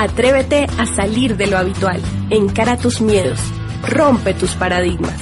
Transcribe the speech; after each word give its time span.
Atrévete 0.00 0.68
a 0.78 0.86
salir 0.86 1.36
de 1.36 1.48
lo 1.48 1.58
habitual. 1.58 2.00
Encara 2.30 2.76
tus 2.76 3.00
miedos. 3.00 3.40
Rompe 3.82 4.32
tus 4.32 4.54
paradigmas. 4.54 5.16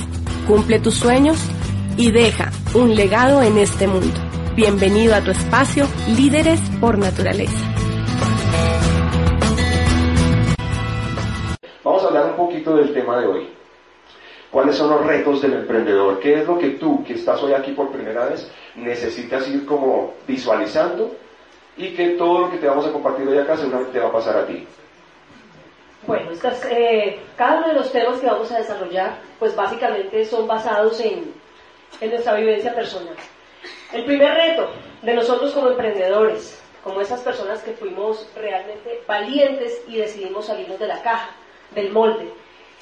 Cumple 0.47 0.81
tus 0.81 0.97
sueños 0.97 1.39
y 1.97 2.11
deja 2.11 2.51
un 2.75 2.95
legado 2.95 3.41
en 3.41 3.57
este 3.57 3.87
mundo. 3.87 4.21
Bienvenido 4.55 5.15
a 5.15 5.23
tu 5.23 5.31
espacio 5.31 5.87
Líderes 6.15 6.61
por 6.79 6.99
Naturaleza. 6.99 7.57
Vamos 11.83 12.05
a 12.05 12.09
hablar 12.09 12.27
un 12.33 12.37
poquito 12.37 12.77
del 12.77 12.93
tema 12.93 13.19
de 13.19 13.29
hoy. 13.29 13.49
¿Cuáles 14.51 14.77
son 14.77 14.91
los 14.91 15.07
retos 15.07 15.41
del 15.41 15.55
emprendedor? 15.55 16.21
¿Qué 16.21 16.43
es 16.43 16.47
lo 16.47 16.59
que 16.59 16.73
tú, 16.73 17.03
que 17.03 17.15
estás 17.15 17.43
hoy 17.43 17.55
aquí 17.55 17.73
por 17.73 17.93
primera 17.93 18.27
vez, 18.27 18.53
necesitas 18.75 19.49
ir 19.49 19.65
como 19.65 20.13
visualizando 20.29 21.17
y 21.77 21.95
que 21.95 22.11
todo 22.11 22.41
lo 22.41 22.51
que 22.51 22.59
te 22.59 22.67
vamos 22.67 22.87
a 22.87 22.93
compartir 22.93 23.29
hoy 23.29 23.39
acá 23.39 23.57
seguramente 23.57 23.93
te 23.93 24.01
va 24.01 24.09
a 24.09 24.13
pasar 24.13 24.37
a 24.39 24.47
ti. 24.47 24.67
Bueno, 26.07 26.31
estas, 26.31 26.65
eh, 26.71 27.21
cada 27.37 27.59
uno 27.59 27.69
de 27.69 27.75
los 27.75 27.91
temas 27.91 28.21
que 28.21 28.27
vamos 28.27 28.51
a 28.53 28.59
desarrollar, 28.59 29.19
pues 29.39 29.57
básicamente 29.57 30.25
son 30.25 30.47
basados 30.47 31.01
en, 31.01 31.35
en 32.01 32.11
nuestra 32.11 32.35
vivencia 32.35 32.75
personal. 32.75 33.17
El 33.93 34.05
primer 34.05 34.33
reto 34.35 34.71
de 35.03 35.15
nosotros 35.15 35.53
como 35.53 35.71
emprendedores, 35.71 36.63
como 36.85 37.01
esas 37.01 37.21
personas 37.21 37.63
que 37.63 37.73
fuimos 37.73 38.29
realmente 38.37 39.03
valientes 39.07 39.83
y 39.89 39.97
decidimos 39.97 40.47
salirnos 40.47 40.79
de 40.79 40.87
la 40.87 41.03
caja, 41.03 41.31
del 41.73 41.91
molde, 41.91 42.33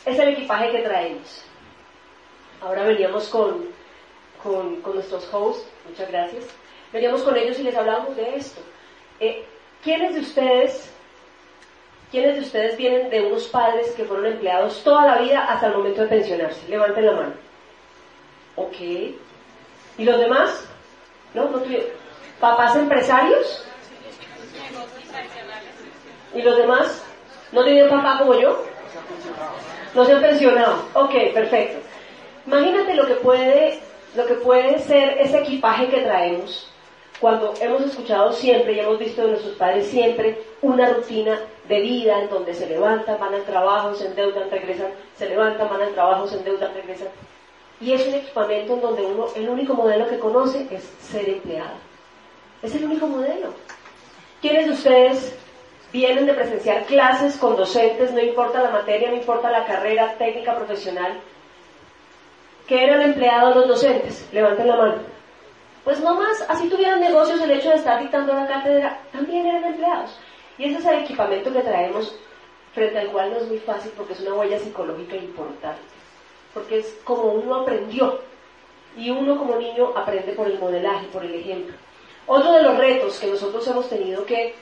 es 0.04 0.18
el 0.18 0.28
equipaje 0.28 0.70
que 0.70 0.82
traemos. 0.82 1.44
Ahora 2.60 2.84
veníamos 2.84 3.28
con, 3.28 3.68
con, 4.42 4.82
con 4.82 4.94
nuestros 4.94 5.26
hosts, 5.32 5.66
muchas 5.88 6.10
gracias, 6.10 6.44
veníamos 6.92 7.22
con 7.22 7.36
ellos 7.36 7.58
y 7.58 7.62
les 7.62 7.76
hablábamos 7.76 8.14
de 8.16 8.36
esto. 8.36 8.60
Eh, 9.20 9.44
¿Quiénes 9.82 10.14
de 10.14 10.20
ustedes 10.20 10.90
¿Quiénes 12.14 12.36
de 12.36 12.42
ustedes 12.42 12.76
vienen 12.76 13.10
de 13.10 13.22
unos 13.22 13.48
padres 13.48 13.90
que 13.96 14.04
fueron 14.04 14.26
empleados 14.26 14.84
toda 14.84 15.04
la 15.04 15.18
vida 15.18 15.46
hasta 15.46 15.66
el 15.66 15.76
momento 15.76 16.02
de 16.02 16.06
pensionarse? 16.06 16.60
Levanten 16.68 17.06
la 17.06 17.12
mano. 17.12 17.32
Ok. 18.54 18.80
¿Y 19.98 20.04
los 20.04 20.20
demás? 20.20 20.64
¿No? 21.34 21.50
¿No 21.50 21.58
tuvieron? 21.58 21.88
¿Papás 22.38 22.76
empresarios? 22.76 23.66
¿Y 26.34 26.42
los 26.42 26.56
demás? 26.56 27.04
¿No 27.50 27.64
tienen 27.64 27.88
papá 27.88 28.18
como 28.20 28.38
yo? 28.38 28.64
No 29.92 30.04
se 30.04 30.12
han 30.12 30.22
pensionado. 30.22 30.88
Ok, 30.94 31.14
perfecto. 31.32 31.80
Imagínate 32.46 32.94
lo 32.94 33.08
que 33.08 33.14
puede, 33.14 33.80
lo 34.14 34.24
que 34.24 34.34
puede 34.34 34.78
ser 34.78 35.18
ese 35.18 35.40
equipaje 35.40 35.88
que 35.88 36.02
traemos 36.02 36.70
cuando 37.20 37.54
hemos 37.60 37.82
escuchado 37.82 38.32
siempre 38.32 38.72
y 38.72 38.80
hemos 38.80 38.98
visto 38.98 39.22
de 39.22 39.28
nuestros 39.28 39.54
padres 39.54 39.86
siempre 39.86 40.42
una 40.62 40.92
rutina 40.92 41.38
de 41.68 41.80
vida 41.80 42.20
en 42.20 42.28
donde 42.28 42.54
se 42.54 42.66
levantan, 42.66 43.18
van 43.20 43.34
al 43.34 43.44
trabajo, 43.44 43.94
se 43.94 44.06
endeudan, 44.06 44.50
regresan, 44.50 44.88
se 45.16 45.28
levantan, 45.28 45.68
van 45.68 45.82
al 45.82 45.94
trabajo, 45.94 46.26
se 46.26 46.36
endeudan, 46.36 46.74
regresan. 46.74 47.08
Y 47.80 47.92
es 47.92 48.06
un 48.06 48.14
equipamiento 48.14 48.74
en 48.74 48.80
donde 48.80 49.02
uno, 49.06 49.26
el 49.34 49.48
único 49.48 49.74
modelo 49.74 50.08
que 50.08 50.18
conoce 50.18 50.66
es 50.70 50.82
ser 51.00 51.28
empleado. 51.28 51.74
Es 52.62 52.74
el 52.74 52.84
único 52.84 53.06
modelo. 53.06 53.54
¿Quiénes 54.40 54.66
de 54.66 54.72
ustedes 54.72 55.34
vienen 55.92 56.26
de 56.26 56.34
presenciar 56.34 56.84
clases 56.84 57.36
con 57.36 57.56
docentes, 57.56 58.12
no 58.12 58.20
importa 58.20 58.62
la 58.62 58.70
materia, 58.70 59.10
no 59.10 59.16
importa 59.16 59.50
la 59.50 59.64
carrera 59.64 60.14
técnica 60.18 60.56
profesional, 60.56 61.20
que 62.66 62.84
eran 62.84 63.02
empleados 63.02 63.56
los 63.56 63.68
docentes? 63.68 64.28
Levanten 64.32 64.68
la 64.68 64.76
mano. 64.76 65.13
Pues 65.84 66.00
no 66.00 66.14
más, 66.14 66.42
así 66.48 66.68
tuvieran 66.68 67.00
negocios, 67.00 67.40
el 67.42 67.50
hecho 67.50 67.68
de 67.68 67.76
estar 67.76 68.00
dictando 68.00 68.32
la 68.32 68.46
cátedra, 68.46 69.00
también 69.12 69.46
eran 69.46 69.64
empleados. 69.64 70.18
Y 70.56 70.64
ese 70.64 70.78
es 70.78 70.86
el 70.86 71.04
equipamiento 71.04 71.52
que 71.52 71.60
traemos, 71.60 72.14
frente 72.72 72.98
al 72.98 73.08
cual 73.08 73.30
no 73.30 73.36
es 73.36 73.46
muy 73.48 73.58
fácil 73.58 73.92
porque 73.96 74.14
es 74.14 74.20
una 74.20 74.34
huella 74.34 74.58
psicológica 74.58 75.16
importante. 75.16 75.82
Porque 76.54 76.78
es 76.78 76.98
como 77.04 77.24
uno 77.24 77.56
aprendió. 77.56 78.20
Y 78.96 79.10
uno 79.10 79.36
como 79.36 79.56
niño 79.56 79.92
aprende 79.96 80.32
por 80.32 80.46
el 80.46 80.58
modelaje, 80.58 81.06
por 81.08 81.24
el 81.24 81.34
ejemplo. 81.34 81.74
Otro 82.26 82.52
de 82.52 82.62
los 82.62 82.78
retos 82.78 83.18
que 83.18 83.26
nosotros 83.26 83.66
hemos 83.66 83.88
tenido 83.88 84.24
que 84.24 84.54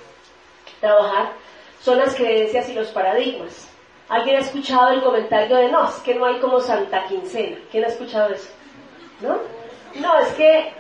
trabajar 0.81 1.33
son 1.81 1.99
las 1.99 2.15
creencias 2.15 2.69
y 2.71 2.73
los 2.73 2.89
paradigmas. 2.89 3.69
¿Alguien 4.09 4.37
ha 4.37 4.41
escuchado 4.41 4.89
el 4.89 5.03
comentario 5.03 5.57
de 5.57 5.69
no, 5.69 5.89
es 5.89 5.97
que 5.97 6.15
no 6.15 6.25
hay 6.25 6.39
como 6.41 6.61
Santa 6.61 7.07
Quincena? 7.07 7.59
¿Quién 7.71 7.85
ha 7.85 7.89
escuchado 7.89 8.33
eso? 8.33 8.49
¿No? 9.21 9.39
No, 10.01 10.19
es 10.19 10.29
que 10.33 10.73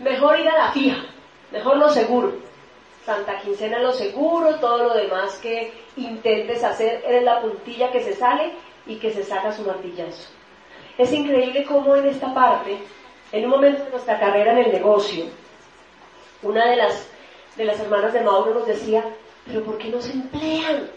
mejor 0.00 0.38
ir 0.38 0.48
a 0.48 0.58
la 0.58 0.72
fija, 0.72 1.04
mejor 1.52 1.76
lo 1.76 1.88
seguro. 1.90 2.32
Santa 3.04 3.38
Quincena 3.40 3.78
lo 3.78 3.92
seguro, 3.92 4.56
todo 4.56 4.84
lo 4.84 4.94
demás 4.94 5.38
que 5.38 5.72
intentes 5.96 6.62
hacer 6.62 7.02
eres 7.06 7.22
la 7.22 7.40
puntilla 7.40 7.90
que 7.90 8.02
se 8.02 8.14
sale 8.14 8.52
y 8.86 8.96
que 8.96 9.10
se 9.10 9.24
saca 9.24 9.52
su 9.52 9.62
martillazo. 9.62 10.28
Es 10.98 11.12
increíble 11.12 11.64
cómo 11.64 11.96
en 11.96 12.06
esta 12.06 12.34
parte, 12.34 12.78
en 13.32 13.44
un 13.44 13.50
momento 13.50 13.84
de 13.84 13.90
nuestra 13.90 14.18
carrera 14.18 14.52
en 14.52 14.66
el 14.66 14.72
negocio, 14.72 15.24
una 16.42 16.68
de 16.68 16.76
las, 16.76 17.08
de 17.56 17.64
las 17.64 17.80
hermanas 17.80 18.12
de 18.12 18.20
Mauro 18.20 18.54
nos 18.54 18.66
decía, 18.66 19.04
pero 19.46 19.62
¿por 19.64 19.78
qué 19.78 19.88
no 19.88 20.02
se 20.02 20.12
emplean? 20.12 20.90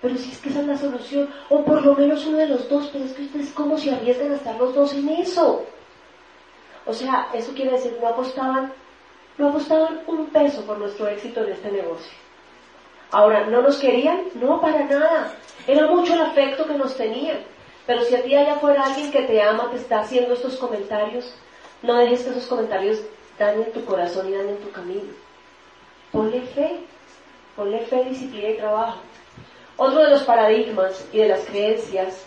Pero 0.00 0.16
si 0.16 0.30
es 0.30 0.38
que 0.38 0.48
esa 0.48 0.60
es 0.60 0.66
la 0.66 0.78
solución, 0.78 1.28
o 1.50 1.64
por 1.64 1.84
lo 1.84 1.94
menos 1.94 2.24
uno 2.26 2.38
de 2.38 2.46
los 2.46 2.68
dos, 2.68 2.88
pero 2.92 3.04
es 3.04 3.12
que 3.12 3.22
ustedes 3.22 3.50
cómo 3.50 3.76
se 3.76 3.90
arriesgan 3.90 4.32
a 4.32 4.36
estar 4.36 4.56
los 4.56 4.74
dos 4.74 4.94
en 4.94 5.08
eso. 5.08 5.66
O 6.88 6.94
sea, 6.94 7.28
eso 7.34 7.52
quiere 7.52 7.72
decir, 7.72 7.98
no 8.00 8.08
apostaban, 8.08 8.72
no 9.36 9.50
apostaban 9.50 10.00
un 10.06 10.26
peso 10.30 10.62
por 10.62 10.78
nuestro 10.78 11.06
éxito 11.06 11.44
en 11.44 11.52
este 11.52 11.70
negocio. 11.70 12.10
Ahora, 13.10 13.44
¿no 13.44 13.60
nos 13.60 13.76
querían? 13.76 14.22
No, 14.34 14.58
para 14.58 14.84
nada. 14.84 15.34
Era 15.66 15.86
mucho 15.86 16.14
el 16.14 16.22
afecto 16.22 16.66
que 16.66 16.74
nos 16.74 16.96
tenían. 16.96 17.40
Pero 17.86 18.02
si 18.04 18.14
a 18.14 18.22
ti 18.22 18.34
allá 18.34 18.56
fuera 18.56 18.84
alguien 18.84 19.12
que 19.12 19.22
te 19.22 19.42
ama, 19.42 19.70
te 19.70 19.76
está 19.76 20.00
haciendo 20.00 20.32
estos 20.32 20.56
comentarios, 20.56 21.34
no 21.82 21.94
dejes 21.96 22.22
que 22.22 22.30
esos 22.30 22.46
comentarios 22.46 23.02
dañen 23.38 23.70
tu 23.72 23.84
corazón 23.84 24.26
y 24.30 24.32
dañen 24.32 24.56
tu 24.56 24.70
camino. 24.70 25.12
Ponle 26.10 26.40
fe, 26.40 26.80
ponle 27.54 27.80
fe, 27.80 28.04
disciplina 28.04 28.48
y 28.48 28.56
trabajo. 28.56 29.00
Otro 29.76 30.00
de 30.00 30.10
los 30.10 30.22
paradigmas 30.22 31.06
y 31.12 31.18
de 31.18 31.28
las 31.28 31.40
creencias, 31.44 32.24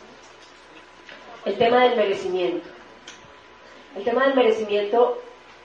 el 1.45 1.57
tema 1.57 1.83
del 1.83 1.97
merecimiento. 1.97 2.69
El 3.95 4.03
tema 4.03 4.25
del 4.25 4.35
merecimiento 4.35 5.21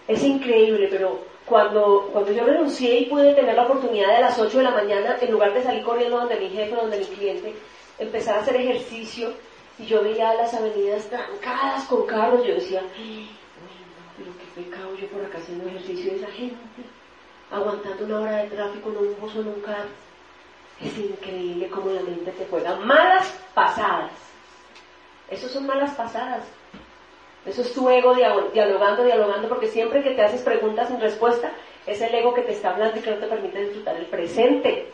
es 0.09 0.23
increíble, 0.23 0.89
pero 0.91 1.21
cuando, 1.45 2.09
cuando 2.13 2.33
yo 2.33 2.45
renuncié 2.45 3.01
y 3.01 3.07
pude 3.07 3.35
tener 3.35 3.55
la 3.55 3.65
oportunidad 3.65 4.09
de 4.09 4.17
a 4.17 4.21
las 4.21 4.39
8 4.39 4.59
de 4.59 4.65
la 4.65 4.73
mañana, 4.73 5.17
en 5.21 5.31
lugar 5.31 5.55
de 5.55 5.63
salir 5.63 5.85
corriendo 5.85 6.19
donde 6.19 6.41
mi 6.41 6.49
jefe, 6.51 6.75
donde 6.75 6.99
mi 6.99 7.05
cliente, 7.05 7.55
empezar 7.99 8.39
a 8.39 8.41
hacer 8.41 8.57
ejercicio, 8.57 9.33
y 9.79 9.87
yo 9.87 10.03
veía 10.03 10.35
las 10.35 10.55
avenidas 10.55 11.05
trancadas 11.09 11.85
con 11.85 12.07
carros, 12.07 12.47
yo 12.47 12.55
decía, 12.55 12.83
pero 14.17 14.31
qué 14.39 14.63
pecado 14.63 14.95
yo 14.97 15.07
por 15.09 15.25
acá 15.25 15.39
haciendo 15.39 15.69
ejercicio 15.69 16.13
de 16.13 16.17
esa 16.19 16.31
gente, 16.33 16.57
aguantando 17.51 18.05
una 18.05 18.21
hora 18.21 18.37
de 18.39 18.49
tráfico 18.49 18.91
en 18.91 18.97
un 18.97 19.21
bus 19.21 19.37
o 19.37 19.41
en 19.41 19.49
un 19.49 19.61
carro. 19.61 19.91
Es 20.81 20.99
increíble 20.99 21.69
cómo 21.69 21.91
la 21.91 22.03
mente 22.03 22.31
te 22.33 22.47
juega 22.47 22.77
malas 22.77 23.33
pasadas. 23.55 24.13
Eso 25.31 25.49
son 25.49 25.67
malas 25.67 25.95
pasadas. 25.95 26.45
Eso 27.47 27.63
es 27.63 27.73
tu 27.73 27.89
ego 27.89 28.15
dialogando, 28.15 29.05
dialogando, 29.05 29.49
porque 29.49 29.69
siempre 29.69 30.03
que 30.03 30.11
te 30.11 30.23
haces 30.23 30.43
preguntas 30.43 30.89
sin 30.89 31.01
respuesta, 31.01 31.53
es 31.87 32.01
el 32.01 32.13
ego 32.13 32.35
que 32.35 32.43
te 32.43 32.53
está 32.53 32.71
hablando 32.71 32.99
y 32.99 33.03
que 33.03 33.11
no 33.13 33.19
te 33.19 33.29
permite 33.29 33.65
disfrutar 33.65 33.97
el 33.97 34.07
presente. 34.07 34.91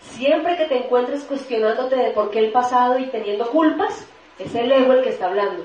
Siempre 0.00 0.56
que 0.56 0.64
te 0.64 0.78
encuentres 0.78 1.24
cuestionándote 1.24 1.96
de 1.96 2.10
por 2.12 2.30
qué 2.30 2.38
el 2.38 2.52
pasado 2.52 2.98
y 2.98 3.06
teniendo 3.06 3.50
culpas, 3.50 4.06
es 4.38 4.54
el 4.54 4.72
ego 4.72 4.94
el 4.94 5.02
que 5.02 5.10
está 5.10 5.26
hablando. 5.26 5.64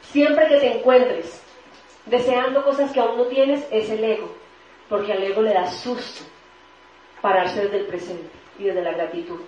Siempre 0.00 0.48
que 0.48 0.56
te 0.56 0.78
encuentres 0.78 1.42
deseando 2.06 2.64
cosas 2.64 2.90
que 2.92 3.00
aún 3.00 3.18
no 3.18 3.24
tienes, 3.24 3.66
es 3.70 3.90
el 3.90 4.02
ego, 4.02 4.34
porque 4.88 5.12
al 5.12 5.22
ego 5.22 5.42
le 5.42 5.52
da 5.52 5.66
susto 5.66 6.24
pararse 7.20 7.64
desde 7.64 7.78
el 7.78 7.86
presente 7.86 8.30
y 8.58 8.64
desde 8.64 8.82
la 8.82 8.92
gratitud. 8.92 9.40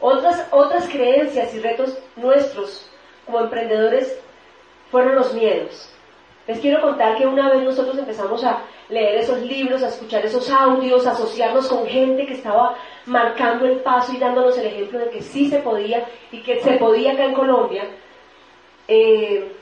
Otras, 0.00 0.46
otras 0.50 0.88
creencias 0.88 1.54
y 1.54 1.60
retos 1.60 1.98
nuestros 2.16 2.90
como 3.24 3.40
emprendedores 3.40 4.18
fueron 4.90 5.14
los 5.14 5.34
miedos. 5.34 5.92
Les 6.46 6.60
quiero 6.60 6.80
contar 6.80 7.16
que 7.16 7.26
una 7.26 7.50
vez 7.50 7.62
nosotros 7.64 7.98
empezamos 7.98 8.44
a 8.44 8.62
leer 8.88 9.16
esos 9.16 9.40
libros, 9.42 9.82
a 9.82 9.88
escuchar 9.88 10.24
esos 10.24 10.48
audios, 10.48 11.04
a 11.06 11.10
asociarnos 11.10 11.66
con 11.66 11.86
gente 11.86 12.24
que 12.24 12.34
estaba 12.34 12.76
marcando 13.04 13.66
el 13.66 13.80
paso 13.80 14.12
y 14.12 14.18
dándonos 14.18 14.56
el 14.58 14.66
ejemplo 14.66 15.00
de 15.00 15.10
que 15.10 15.22
sí 15.22 15.48
se 15.50 15.58
podía 15.58 16.06
y 16.30 16.42
que 16.42 16.60
se 16.60 16.74
podía 16.74 17.12
acá 17.12 17.24
en 17.24 17.34
Colombia. 17.34 17.84
Eh, 18.86 19.52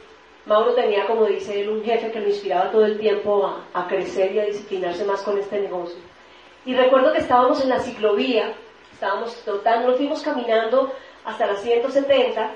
Mauro 0.44 0.74
tenía, 0.74 1.06
como 1.06 1.24
dice 1.24 1.62
él, 1.62 1.70
un 1.70 1.82
jefe 1.82 2.10
que 2.10 2.20
lo 2.20 2.28
inspiraba 2.28 2.70
todo 2.70 2.84
el 2.84 2.98
tiempo 2.98 3.50
a, 3.72 3.88
crecer 3.88 4.34
y 4.34 4.40
a 4.40 4.44
disciplinarse 4.44 5.04
más 5.06 5.22
con 5.22 5.38
este 5.38 5.58
negocio. 5.58 5.98
Y 6.66 6.74
recuerdo 6.74 7.12
que 7.12 7.20
estábamos 7.20 7.62
en 7.62 7.70
la 7.70 7.80
ciclovía, 7.80 8.52
estábamos 8.92 9.34
trotando, 9.42 9.88
nos 9.88 9.96
fuimos 9.96 10.22
caminando 10.22 10.92
hasta 11.24 11.46
las 11.46 11.62
170 11.62 12.50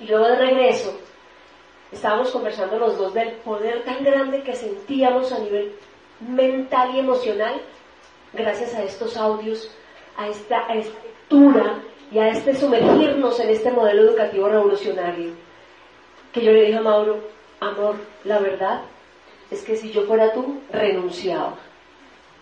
y 0.00 0.06
luego 0.08 0.26
de 0.26 0.36
regreso 0.36 0.98
estábamos 1.92 2.30
conversando 2.30 2.78
los 2.78 2.98
dos 2.98 3.14
del 3.14 3.32
poder 3.36 3.84
tan 3.84 4.02
grande 4.04 4.42
que 4.42 4.54
sentíamos 4.54 5.32
a 5.32 5.38
nivel 5.38 5.72
mental 6.20 6.94
y 6.94 6.98
emocional 6.98 7.60
gracias 8.32 8.74
a 8.74 8.82
estos 8.82 9.16
audios, 9.16 9.70
a 10.16 10.28
esta, 10.28 10.74
lectura 10.74 11.82
y 12.10 12.18
a 12.18 12.28
este 12.28 12.54
sumergirnos 12.54 13.38
en 13.40 13.50
este 13.50 13.70
modelo 13.70 14.02
educativo 14.02 14.48
revolucionario. 14.48 15.32
Que 16.32 16.44
yo 16.44 16.52
le 16.52 16.66
dije 16.66 16.78
a 16.78 16.82
Mauro, 16.82 17.20
amor, 17.60 17.96
la 18.24 18.38
verdad 18.38 18.82
es 19.50 19.62
que 19.62 19.76
si 19.76 19.90
yo 19.90 20.02
fuera 20.02 20.32
tú, 20.32 20.60
renunciaba. 20.70 21.54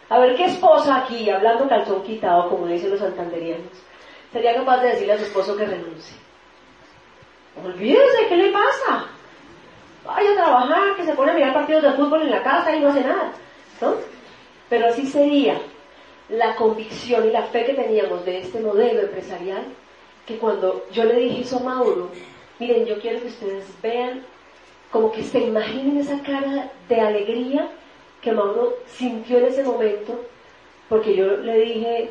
A 0.08 0.18
ver 0.18 0.36
qué 0.36 0.46
esposa 0.46 0.96
aquí, 0.96 1.30
hablando 1.30 1.68
calzón 1.68 2.02
quitado, 2.02 2.50
como 2.50 2.66
dicen 2.66 2.90
los 2.90 3.00
santanderianos, 3.00 3.72
sería 4.32 4.54
capaz 4.54 4.80
de 4.82 4.88
decirle 4.88 5.14
a 5.14 5.18
su 5.18 5.24
esposo 5.24 5.56
que 5.56 5.64
renuncie. 5.64 6.16
Olvídese, 7.64 8.26
¿qué 8.28 8.36
le 8.36 8.50
pasa? 8.50 9.06
Vaya 10.04 10.32
a 10.32 10.34
trabajar, 10.34 10.96
que 10.96 11.04
se 11.04 11.12
pone 11.14 11.32
a 11.32 11.34
mirar 11.34 11.54
partidos 11.54 11.82
de 11.82 11.92
fútbol 11.92 12.22
en 12.22 12.30
la 12.30 12.42
casa 12.42 12.74
y 12.74 12.80
no 12.80 12.90
hace 12.90 13.00
nada, 13.00 13.32
¿no? 13.80 13.94
Pero 14.68 14.86
así 14.88 15.06
sería 15.06 15.58
la 16.28 16.54
convicción 16.56 17.26
y 17.26 17.30
la 17.30 17.42
fe 17.44 17.64
que 17.64 17.74
teníamos 17.74 18.24
de 18.24 18.40
este 18.40 18.60
modelo 18.60 19.02
empresarial, 19.02 19.64
que 20.26 20.38
cuando 20.38 20.86
yo 20.90 21.04
le 21.04 21.16
dije 21.16 21.42
eso 21.42 21.58
a 21.58 21.62
Mauro, 21.62 22.10
miren, 22.58 22.86
yo 22.86 22.98
quiero 22.98 23.20
que 23.20 23.28
ustedes 23.28 23.66
vean, 23.82 24.22
como 24.90 25.12
que 25.12 25.22
se 25.22 25.40
imaginen 25.40 25.98
esa 25.98 26.20
cara 26.22 26.70
de 26.88 27.00
alegría 27.00 27.68
que 28.22 28.32
Mauro 28.32 28.74
sintió 28.86 29.38
en 29.38 29.46
ese 29.46 29.62
momento, 29.62 30.24
porque 30.88 31.14
yo 31.14 31.36
le 31.36 31.58
dije 31.58 32.10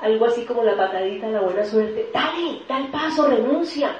algo 0.00 0.26
así 0.26 0.44
como 0.44 0.64
la 0.64 0.76
patadita, 0.76 1.28
la 1.28 1.40
buena 1.40 1.64
suerte, 1.64 2.10
dale, 2.12 2.62
da 2.68 2.78
el 2.78 2.88
paso, 2.88 3.28
renuncia, 3.28 3.96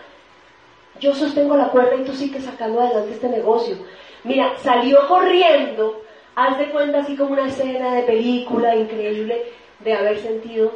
yo 1.00 1.14
sostengo 1.14 1.56
la 1.56 1.68
cuerda 1.68 1.96
y 1.96 2.04
tú 2.04 2.14
sigues 2.14 2.44
sacando 2.44 2.80
adelante 2.80 3.12
este 3.12 3.28
negocio. 3.28 3.76
Mira, 4.22 4.56
salió 4.58 5.06
corriendo, 5.08 6.02
haz 6.34 6.58
de 6.58 6.70
cuenta 6.70 7.00
así 7.00 7.16
como 7.16 7.32
una 7.32 7.48
escena 7.48 7.94
de 7.94 8.02
película 8.02 8.74
increíble 8.76 9.52
de 9.80 9.92
haber 9.92 10.18
sentido 10.18 10.72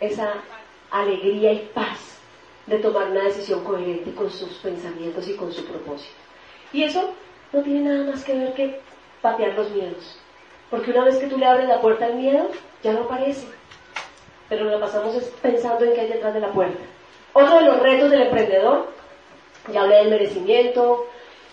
esa 0.00 0.34
alegría 0.90 1.52
y 1.52 1.70
paz 1.74 2.18
de 2.66 2.78
tomar 2.78 3.10
una 3.10 3.24
decisión 3.24 3.64
coherente 3.64 4.14
con 4.14 4.30
sus 4.30 4.54
pensamientos 4.58 5.26
y 5.28 5.34
con 5.34 5.52
su 5.52 5.64
propósito. 5.64 6.14
Y 6.72 6.84
eso 6.84 7.14
no 7.52 7.62
tiene 7.62 7.80
nada 7.80 8.10
más 8.10 8.24
que 8.24 8.34
ver 8.34 8.52
que 8.54 8.80
patear 9.22 9.54
los 9.54 9.70
miedos. 9.70 10.18
Porque 10.70 10.90
una 10.90 11.04
vez 11.04 11.16
que 11.16 11.26
tú 11.26 11.38
le 11.38 11.46
abres 11.46 11.66
la 11.66 11.80
puerta 11.80 12.04
al 12.04 12.14
miedo, 12.14 12.50
ya 12.82 12.92
no 12.92 13.04
aparece. 13.04 13.46
Pero 14.50 14.64
lo 14.64 14.78
pasamos 14.78 15.14
pensando 15.40 15.84
en 15.84 15.94
qué 15.94 16.02
hay 16.02 16.08
detrás 16.08 16.34
de 16.34 16.40
la 16.40 16.52
puerta. 16.52 16.82
Otro 17.32 17.56
de 17.56 17.64
los 17.64 17.80
retos 17.80 18.10
del 18.10 18.22
emprendedor 18.22 18.97
ya 19.72 19.82
hablé 19.82 19.96
del 19.96 20.10
merecimiento, 20.10 21.06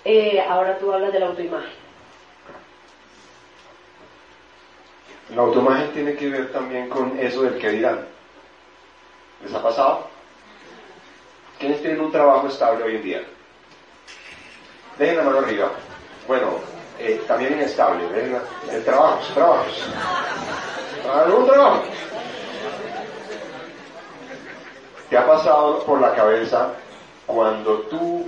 eh, 0.03 0.43
ahora 0.47 0.77
tú 0.77 0.91
hablas 0.91 1.11
de 1.11 1.19
la 1.19 1.27
autoimagen. 1.27 1.85
La 5.35 5.41
autoimagen 5.41 5.91
tiene 5.91 6.15
que 6.15 6.29
ver 6.29 6.51
también 6.51 6.87
con 6.89 7.17
eso 7.19 7.41
del 7.41 7.57
que 7.57 7.69
dirán. 7.69 8.05
¿Les 9.43 9.53
ha 9.53 9.61
pasado? 9.61 10.07
¿Quiénes 11.59 11.81
tienen 11.81 12.01
un 12.01 12.11
trabajo 12.11 12.47
estable 12.47 12.83
hoy 12.83 12.95
en 12.97 13.03
día? 13.03 13.21
Dejen 14.97 15.17
la 15.17 15.23
mano 15.23 15.39
arriba. 15.39 15.71
Bueno, 16.27 16.59
eh, 16.99 17.21
también 17.27 17.53
inestable, 17.53 18.07
dejen 18.09 18.37
el 18.71 18.83
trabajo, 18.85 19.19
trabajos. 19.33 19.89
¿Algún 21.11 21.47
trabajo? 21.47 21.83
¿Te 25.09 25.17
ha 25.17 25.27
pasado 25.27 25.83
por 25.85 25.99
la 26.01 26.13
cabeza 26.13 26.73
cuando 27.25 27.79
tú 27.89 28.27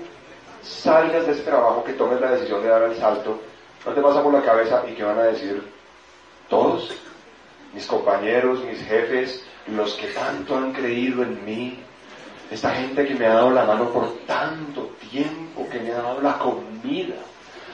salgas 0.61 1.25
de 1.25 1.33
ese 1.33 1.43
trabajo, 1.43 1.83
que 1.83 1.93
tomes 1.93 2.19
la 2.19 2.31
decisión 2.31 2.61
de 2.61 2.69
dar 2.69 2.83
el 2.83 2.95
salto, 2.97 3.39
no 3.85 3.93
te 3.93 4.01
pasa 4.01 4.21
por 4.21 4.33
la 4.33 4.41
cabeza 4.41 4.83
y 4.89 4.93
que 4.93 5.03
van 5.03 5.19
a 5.19 5.23
decir 5.23 5.63
todos, 6.49 6.91
mis 7.73 7.85
compañeros, 7.85 8.63
mis 8.63 8.81
jefes, 8.81 9.43
los 9.67 9.93
que 9.93 10.07
tanto 10.07 10.57
han 10.57 10.73
creído 10.73 11.23
en 11.23 11.43
mí, 11.45 11.79
esta 12.49 12.71
gente 12.71 13.05
que 13.05 13.15
me 13.15 13.25
ha 13.25 13.33
dado 13.33 13.51
la 13.51 13.65
mano 13.65 13.89
por 13.89 14.09
tanto 14.25 14.91
tiempo, 15.11 15.67
que 15.69 15.79
me 15.79 15.91
ha 15.91 16.01
dado 16.01 16.21
la 16.21 16.37
comida, 16.37 17.15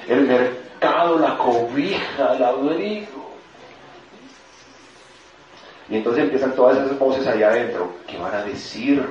el 0.07 0.21
mercado, 0.21 1.19
la 1.19 1.37
cobija, 1.37 2.35
el 2.35 2.43
abrigo. 2.43 3.33
Y 5.89 5.97
entonces 5.97 6.23
empiezan 6.23 6.55
todas 6.55 6.77
esas 6.77 6.97
voces 6.97 7.27
allá 7.27 7.49
adentro, 7.49 7.91
¿qué 8.07 8.17
van 8.17 8.33
a 8.33 8.43
decir? 8.43 9.05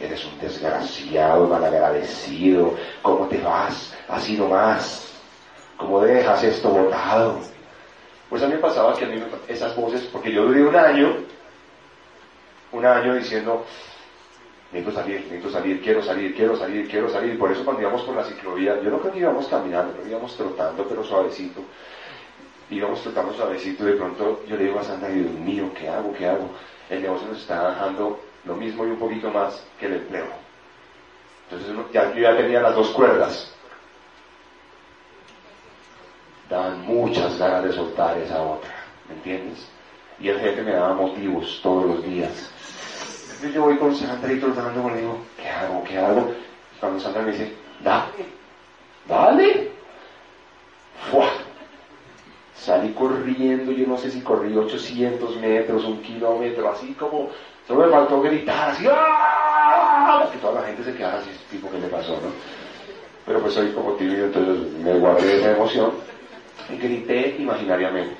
Eres 0.00 0.24
un 0.24 0.38
desgraciado, 0.40 1.46
malagradecido. 1.46 2.74
¿Cómo 3.02 3.26
te 3.28 3.38
vas? 3.38 3.94
Así 4.08 4.36
más. 4.36 5.08
¿Cómo 5.76 6.00
dejas 6.00 6.42
esto 6.42 6.68
botado? 6.68 7.40
Pues 8.28 8.42
a 8.42 8.46
mí 8.46 8.54
me 8.54 8.58
pasaba 8.58 8.96
que 8.96 9.04
a 9.04 9.08
mí 9.08 9.22
esas 9.48 9.76
voces, 9.76 10.02
porque 10.12 10.32
yo 10.32 10.44
duré 10.44 10.62
un 10.62 10.74
año, 10.74 11.16
un 12.72 12.84
año 12.84 13.14
diciendo, 13.14 13.64
necesito 14.72 15.00
salir, 15.00 15.20
necesito 15.20 15.50
salir, 15.50 15.82
quiero 15.82 16.02
salir, 16.02 16.34
quiero 16.34 16.56
salir, 16.56 16.88
quiero 16.88 17.08
salir. 17.08 17.38
Por 17.38 17.52
eso 17.52 17.64
cuando 17.64 17.82
íbamos 17.82 18.02
por 18.02 18.16
la 18.16 18.24
ciclovía, 18.24 18.80
yo 18.82 18.90
no 18.90 18.98
creo 18.98 19.12
que 19.12 19.18
íbamos 19.20 19.46
caminando, 19.46 19.92
creo 19.92 20.08
íbamos 20.08 20.36
trotando, 20.36 20.84
pero 20.88 21.04
suavecito. 21.04 21.60
Íbamos 22.70 23.02
trotando 23.02 23.32
suavecito 23.34 23.84
y 23.84 23.92
de 23.92 23.96
pronto 23.96 24.42
yo 24.48 24.56
le 24.56 24.64
digo 24.64 24.80
a 24.80 24.84
Sandra, 24.84 25.10
Dios 25.10 25.30
mío, 25.30 25.70
¿qué 25.78 25.88
hago? 25.88 26.12
¿Qué 26.14 26.26
hago? 26.26 26.50
El 26.90 27.02
negocio 27.02 27.28
nos 27.28 27.40
está 27.40 27.70
dejando 27.70 28.20
lo 28.44 28.54
mismo 28.54 28.86
y 28.86 28.90
un 28.90 28.98
poquito 28.98 29.30
más 29.30 29.62
que 29.78 29.86
el 29.86 29.94
empleo. 29.94 30.26
Entonces 31.50 31.92
ya, 31.92 32.12
yo 32.14 32.20
ya 32.20 32.36
tenía 32.36 32.60
las 32.60 32.74
dos 32.74 32.90
cuerdas. 32.90 33.50
Daban 36.48 36.82
muchas 36.82 37.38
ganas 37.38 37.64
de 37.64 37.72
soltar 37.72 38.18
esa 38.18 38.42
otra, 38.42 38.74
¿me 39.08 39.14
entiendes? 39.14 39.66
Y 40.20 40.28
el 40.28 40.38
jefe 40.38 40.62
me 40.62 40.72
daba 40.72 40.94
motivos 40.94 41.60
todos 41.62 41.86
los 41.86 42.04
días. 42.04 42.50
Entonces 43.24 43.54
yo 43.54 43.62
voy 43.62 43.76
con 43.78 43.94
Sandra 43.94 44.32
y 44.32 44.38
trotando 44.38 44.88
y 44.88 44.92
le 44.92 45.00
digo, 45.00 45.18
¿qué 45.36 45.48
hago? 45.48 45.84
¿Qué 45.84 45.98
hago? 45.98 46.32
Y 46.76 46.80
cuando 46.80 47.00
Sandra 47.00 47.22
me 47.22 47.32
dice, 47.32 47.52
dale, 47.82 48.26
dale. 49.08 49.63
Salí 52.64 52.92
corriendo, 52.92 53.72
yo 53.72 53.86
no 53.86 53.98
sé 53.98 54.10
si 54.10 54.20
corrí 54.22 54.56
800 54.56 55.36
metros, 55.36 55.84
un 55.84 56.00
kilómetro, 56.00 56.70
así 56.70 56.94
como 56.94 57.28
Solo 57.66 57.86
me 57.86 57.92
faltó 57.92 58.20
gritar 58.20 58.70
así, 58.70 58.86
¡ah! 58.90 60.28
Que 60.30 60.38
toda 60.38 60.60
la 60.60 60.66
gente 60.66 60.84
se 60.84 60.94
quedara 60.94 61.18
así, 61.18 61.30
tipo, 61.50 61.70
¿qué 61.70 61.78
le 61.78 61.88
pasó, 61.88 62.12
no? 62.12 62.30
Pero 63.24 63.40
pues 63.40 63.54
soy 63.54 63.70
como 63.72 63.92
tímido, 63.92 64.26
entonces 64.26 64.72
me 64.80 64.98
guardé 64.98 65.38
esa 65.38 65.52
emoción 65.52 65.92
y 66.68 66.76
grité 66.76 67.36
imaginariamente. 67.38 68.16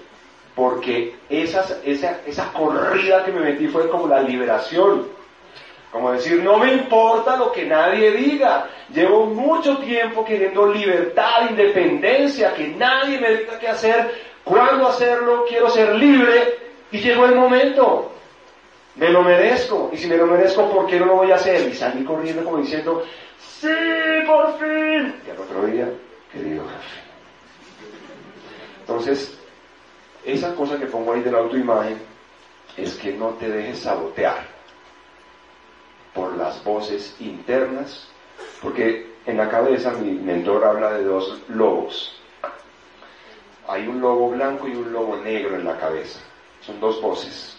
Porque 0.55 1.15
esa, 1.29 1.65
esa 1.85 2.53
corrida 2.53 3.25
que 3.25 3.33
me 3.33 3.41
metí 3.41 3.67
fue 3.67 3.89
como 3.91 4.07
la 4.07 4.23
liberación. 4.23 5.09
Como 5.93 6.13
decir, 6.13 6.43
no 6.43 6.59
me 6.59 6.73
importa 6.73 7.37
lo 7.37 7.53
que 7.53 7.67
nadie 7.67 8.13
diga. 8.13 8.69
Llevo 8.95 9.27
mucho 9.27 9.79
tiempo 9.79 10.25
queriendo 10.25 10.73
libertad, 10.73 11.51
independencia, 11.51 12.55
que 12.55 12.69
nadie 12.69 13.21
me 13.21 13.37
diga 13.37 13.59
qué 13.59 13.69
hacer, 13.69 14.11
cuándo 14.45 14.89
hacerlo, 14.89 15.45
quiero 15.49 15.71
ser 15.71 15.95
libre. 15.95 16.59
Y 16.93 16.99
llegó 16.99 17.25
el 17.27 17.35
momento. 17.35 18.13
Me 18.97 19.11
lo 19.11 19.23
merezco. 19.23 19.91
Y 19.93 19.97
si 19.97 20.07
me 20.07 20.17
lo 20.17 20.27
merezco, 20.27 20.71
¿por 20.71 20.87
qué 20.87 21.01
no 21.01 21.07
lo 21.07 21.17
voy 21.17 21.33
a 21.33 21.37
hacer? 21.37 21.69
Y 21.69 21.75
salí 21.75 22.05
corriendo 22.05 22.45
como 22.45 22.59
diciendo, 22.59 23.05
sí, 23.39 23.69
por 24.27 24.59
fin. 24.59 25.15
Y 25.27 25.31
al 25.31 25.39
otro 25.39 25.67
día, 25.67 25.89
querido 26.33 26.65
jefe. 26.65 27.05
Entonces, 28.81 29.37
esa 30.25 30.55
cosa 30.55 30.79
que 30.79 30.87
pongo 30.87 31.13
ahí 31.13 31.23
de 31.23 31.33
la 31.33 31.39
autoimagen 31.39 31.99
es 32.77 32.95
que 32.95 33.13
no 33.13 33.31
te 33.31 33.49
dejes 33.49 33.81
sabotear 33.81 34.47
por 36.15 36.37
las 36.37 36.63
voces 36.63 37.17
internas, 37.19 38.09
porque 38.63 39.13
en 39.27 39.37
la 39.37 39.49
cabeza 39.49 39.93
mi 39.93 40.13
mentor 40.13 40.65
habla 40.65 40.93
de 40.93 41.05
dos 41.05 41.41
lobos. 41.49 42.21
Hay 43.69 43.87
un 43.87 44.01
lobo 44.01 44.31
blanco 44.31 44.69
y 44.69 44.73
un 44.73 44.93
lobo 44.93 45.17
negro 45.17 45.57
en 45.57 45.65
la 45.65 45.77
cabeza. 45.79 46.21
Son 46.61 46.79
dos 46.81 47.01
voces. 47.01 47.57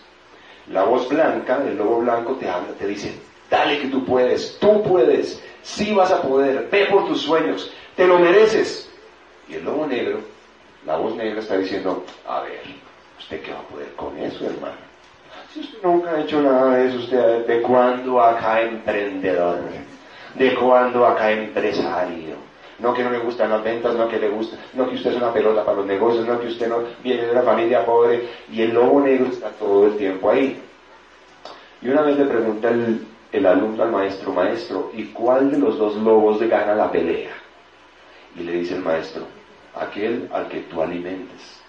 La 0.70 0.84
voz 0.84 1.08
blanca, 1.10 1.62
el 1.66 1.78
lobo 1.78 2.00
blanco 2.00 2.34
te 2.34 2.50
habla, 2.50 2.70
te 2.80 2.88
dice, 2.88 3.14
dale 3.50 3.80
que 3.80 3.88
tú 3.88 4.04
puedes, 4.04 4.58
tú 4.60 4.82
puedes, 4.84 5.42
sí 5.62 5.94
vas 5.94 6.12
a 6.12 6.22
poder, 6.22 6.68
ve 6.72 6.86
por 6.86 7.08
tus 7.08 7.22
sueños, 7.22 7.72
te 7.96 8.08
lo 8.08 8.18
mereces. 8.18 8.90
Y 9.48 9.56
el 9.56 9.66
lobo 9.66 9.86
negro, 9.86 10.20
la 10.86 10.98
voz 10.98 11.16
negra 11.16 11.40
está 11.40 11.58
diciendo, 11.58 12.04
a 12.28 12.42
ver, 12.42 12.62
¿usted 13.20 13.42
qué 13.42 13.52
va 13.52 13.60
a 13.60 13.68
poder 13.68 13.94
con 13.96 14.18
eso, 14.18 14.46
hermano? 14.46 14.78
Si 15.54 15.60
usted 15.60 15.78
nunca 15.84 16.12
ha 16.12 16.22
hecho 16.22 16.42
nada 16.42 16.76
de 16.76 16.88
eso, 16.88 16.98
¿usted 16.98 17.46
de 17.46 17.62
cuándo 17.62 18.22
acá 18.22 18.62
emprendedor? 18.62 19.60
¿De 20.34 20.56
cuándo 20.56 21.06
acá 21.06 21.32
empresario? 21.32 22.36
No 22.80 22.94
que 22.94 23.04
no 23.04 23.10
le 23.10 23.20
gustan 23.20 23.50
las 23.50 23.64
ventas, 23.64 23.96
no 23.96 24.08
que 24.10 24.20
le 24.20 24.30
gusta, 24.30 24.58
no 24.74 24.90
que 24.90 24.96
usted 24.96 25.12
es 25.12 25.18
una 25.18 25.32
pelota 25.32 25.64
para 25.64 25.78
los 25.78 25.86
negocios, 25.86 26.28
no 26.28 26.40
que 26.40 26.48
usted 26.48 26.68
no 26.68 26.80
viene 27.04 27.24
de 27.24 27.32
una 27.32 27.42
familia 27.42 27.86
pobre 27.86 28.28
y 28.52 28.62
el 28.62 28.74
lobo 28.74 29.00
negro 29.00 29.28
está 29.28 29.50
todo 29.52 29.88
el 29.88 29.98
tiempo 29.98 30.30
ahí. 30.30 30.62
Y 31.82 31.90
una 31.90 32.02
vez 32.02 32.18
le 32.18 32.26
pregunta 32.26 32.70
el, 32.70 33.06
el 33.32 33.46
alumno 33.46 33.84
al 33.84 33.92
maestro, 33.92 34.34
maestro, 34.34 34.92
¿y 34.94 35.06
cuál 35.06 35.52
de 35.52 35.60
los 35.60 35.78
dos 35.78 35.96
lobos 35.96 36.40
gana 36.42 36.76
la 36.76 36.92
pelea? 36.92 37.32
Y 38.38 38.44
le 38.44 38.52
dice 38.54 38.76
el 38.76 38.82
maestro, 38.82 39.24
aquel 39.76 40.30
al 40.34 40.50
que 40.50 40.62
tú 40.62 40.82
alimentes. 40.82 41.62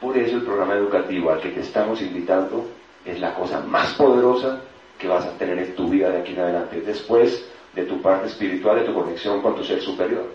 Por 0.00 0.16
eso 0.18 0.36
el 0.36 0.42
programa 0.42 0.74
educativo 0.74 1.30
al 1.30 1.40
que 1.40 1.50
te 1.50 1.60
estamos 1.60 2.02
invitando 2.02 2.66
es 3.04 3.20
la 3.20 3.34
cosa 3.34 3.60
más 3.60 3.94
poderosa 3.94 4.60
que 4.98 5.08
vas 5.08 5.24
a 5.24 5.36
tener 5.38 5.58
en 5.58 5.74
tu 5.74 5.88
vida 5.88 6.10
de 6.10 6.18
aquí 6.18 6.32
en 6.32 6.40
adelante, 6.40 6.80
después 6.80 7.44
de 7.74 7.84
tu 7.84 8.00
parte 8.00 8.28
espiritual, 8.28 8.78
de 8.78 8.84
tu 8.84 8.94
conexión 8.94 9.42
con 9.42 9.56
tu 9.56 9.64
ser 9.64 9.80
superior, 9.80 10.26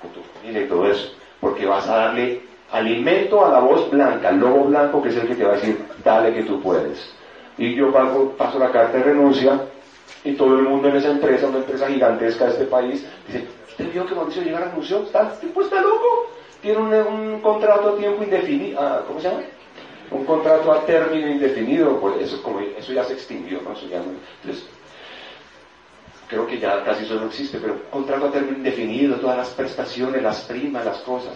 con 0.00 0.10
tu 0.10 0.20
familia 0.22 0.62
y 0.62 0.68
todo 0.68 0.90
eso, 0.90 1.12
porque 1.40 1.66
vas 1.66 1.88
a 1.88 1.96
darle 1.96 2.42
alimento 2.70 3.44
a 3.44 3.50
la 3.50 3.60
voz 3.60 3.90
blanca, 3.90 4.28
al 4.28 4.38
lobo 4.38 4.64
blanco 4.64 5.02
que 5.02 5.08
es 5.08 5.16
el 5.16 5.26
que 5.26 5.34
te 5.34 5.44
va 5.44 5.52
a 5.52 5.56
decir, 5.56 5.78
dale 6.04 6.34
que 6.34 6.42
tú 6.42 6.60
puedes. 6.60 7.12
Y 7.58 7.74
yo 7.74 7.92
paso, 7.92 8.58
la 8.58 8.70
carta 8.70 8.98
de 8.98 9.04
renuncia 9.04 9.60
y 10.24 10.32
todo 10.32 10.58
el 10.58 10.62
mundo 10.62 10.88
en 10.88 10.96
esa 10.96 11.10
empresa, 11.10 11.46
una 11.46 11.58
empresa 11.58 11.88
gigantesca 11.88 12.46
de 12.46 12.50
este 12.52 12.64
país, 12.64 13.04
dice, 13.26 13.46
¿usted 13.68 13.92
vio 13.92 14.06
que 14.06 14.14
Mauricio 14.14 14.42
llega 14.42 14.60
renunció? 14.60 15.02
¿Está, 15.02 15.38
tipo 15.40 15.62
está 15.62 15.80
loco? 15.80 16.30
Tiene 16.62 16.78
un, 16.78 17.40
contrato 17.40 17.90
a 17.90 17.96
tiempo 17.96 18.22
indefinido, 18.22 18.80
ah, 18.80 19.02
¿cómo 19.06 19.20
se 19.20 19.28
llama? 19.28 19.42
Un 20.10 20.24
contrato 20.24 20.72
a 20.72 20.84
término 20.84 21.28
indefinido, 21.28 21.98
pues 22.00 22.16
eso, 22.20 22.42
como, 22.42 22.60
eso 22.60 22.92
ya 22.92 23.04
se 23.04 23.14
extinguió, 23.14 23.60
¿no? 23.62 23.72
Eso 23.72 23.86
ya 23.88 24.02
creo 26.30 26.46
que 26.46 26.60
ya 26.60 26.84
casi 26.84 27.04
eso 27.04 27.16
no 27.16 27.26
existe, 27.26 27.58
pero 27.58 27.82
contrato 27.90 28.26
a 28.26 28.32
término 28.32 28.58
indefinido, 28.58 29.16
todas 29.16 29.36
las 29.36 29.48
prestaciones, 29.50 30.22
las 30.22 30.42
primas, 30.42 30.84
las 30.84 30.98
cosas. 30.98 31.34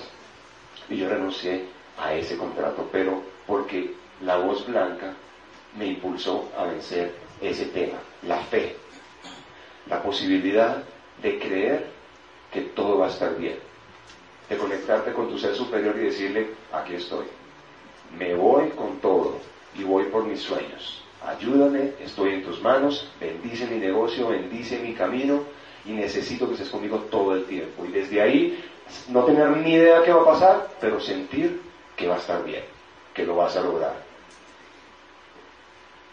Y 0.88 0.96
yo 0.96 1.08
renuncié 1.08 1.64
a 1.98 2.14
ese 2.14 2.36
contrato, 2.36 2.88
pero 2.92 3.20
porque 3.46 3.92
la 4.22 4.36
voz 4.36 4.64
blanca 4.66 5.12
me 5.76 5.86
impulsó 5.86 6.48
a 6.56 6.64
vencer 6.64 7.12
ese 7.40 7.66
tema, 7.66 7.98
la 8.22 8.38
fe, 8.44 8.76
la 9.88 10.00
posibilidad 10.00 10.82
de 11.20 11.38
creer 11.40 11.86
que 12.52 12.60
todo 12.60 12.98
va 12.98 13.06
a 13.06 13.10
estar 13.10 13.36
bien, 13.36 13.58
de 14.48 14.56
conectarte 14.56 15.12
con 15.12 15.28
tu 15.28 15.38
ser 15.38 15.56
superior 15.56 15.96
y 15.98 16.04
decirle, 16.04 16.50
aquí 16.72 16.94
estoy, 16.94 17.26
me 18.16 18.34
voy 18.34 18.70
con 18.70 18.98
todo 19.00 19.38
y 19.76 19.82
voy 19.82 20.04
por 20.04 20.24
mis 20.24 20.40
sueños. 20.40 21.02
Ayúdame, 21.26 21.92
estoy 22.00 22.34
en 22.34 22.44
tus 22.44 22.60
manos, 22.60 23.08
bendice 23.18 23.66
mi 23.66 23.78
negocio, 23.78 24.28
bendice 24.28 24.78
mi 24.78 24.92
camino 24.92 25.42
y 25.86 25.92
necesito 25.92 26.46
que 26.46 26.54
estés 26.54 26.68
conmigo 26.68 26.98
todo 27.10 27.34
el 27.34 27.44
tiempo. 27.46 27.84
Y 27.86 27.92
desde 27.92 28.20
ahí, 28.20 28.62
no 29.08 29.24
tener 29.24 29.48
ni 29.56 29.72
idea 29.72 30.02
qué 30.02 30.12
va 30.12 30.22
a 30.22 30.26
pasar, 30.26 30.68
pero 30.80 31.00
sentir 31.00 31.62
que 31.96 32.08
va 32.08 32.16
a 32.16 32.18
estar 32.18 32.44
bien, 32.44 32.64
que 33.14 33.24
lo 33.24 33.36
vas 33.36 33.56
a 33.56 33.62
lograr. 33.62 33.94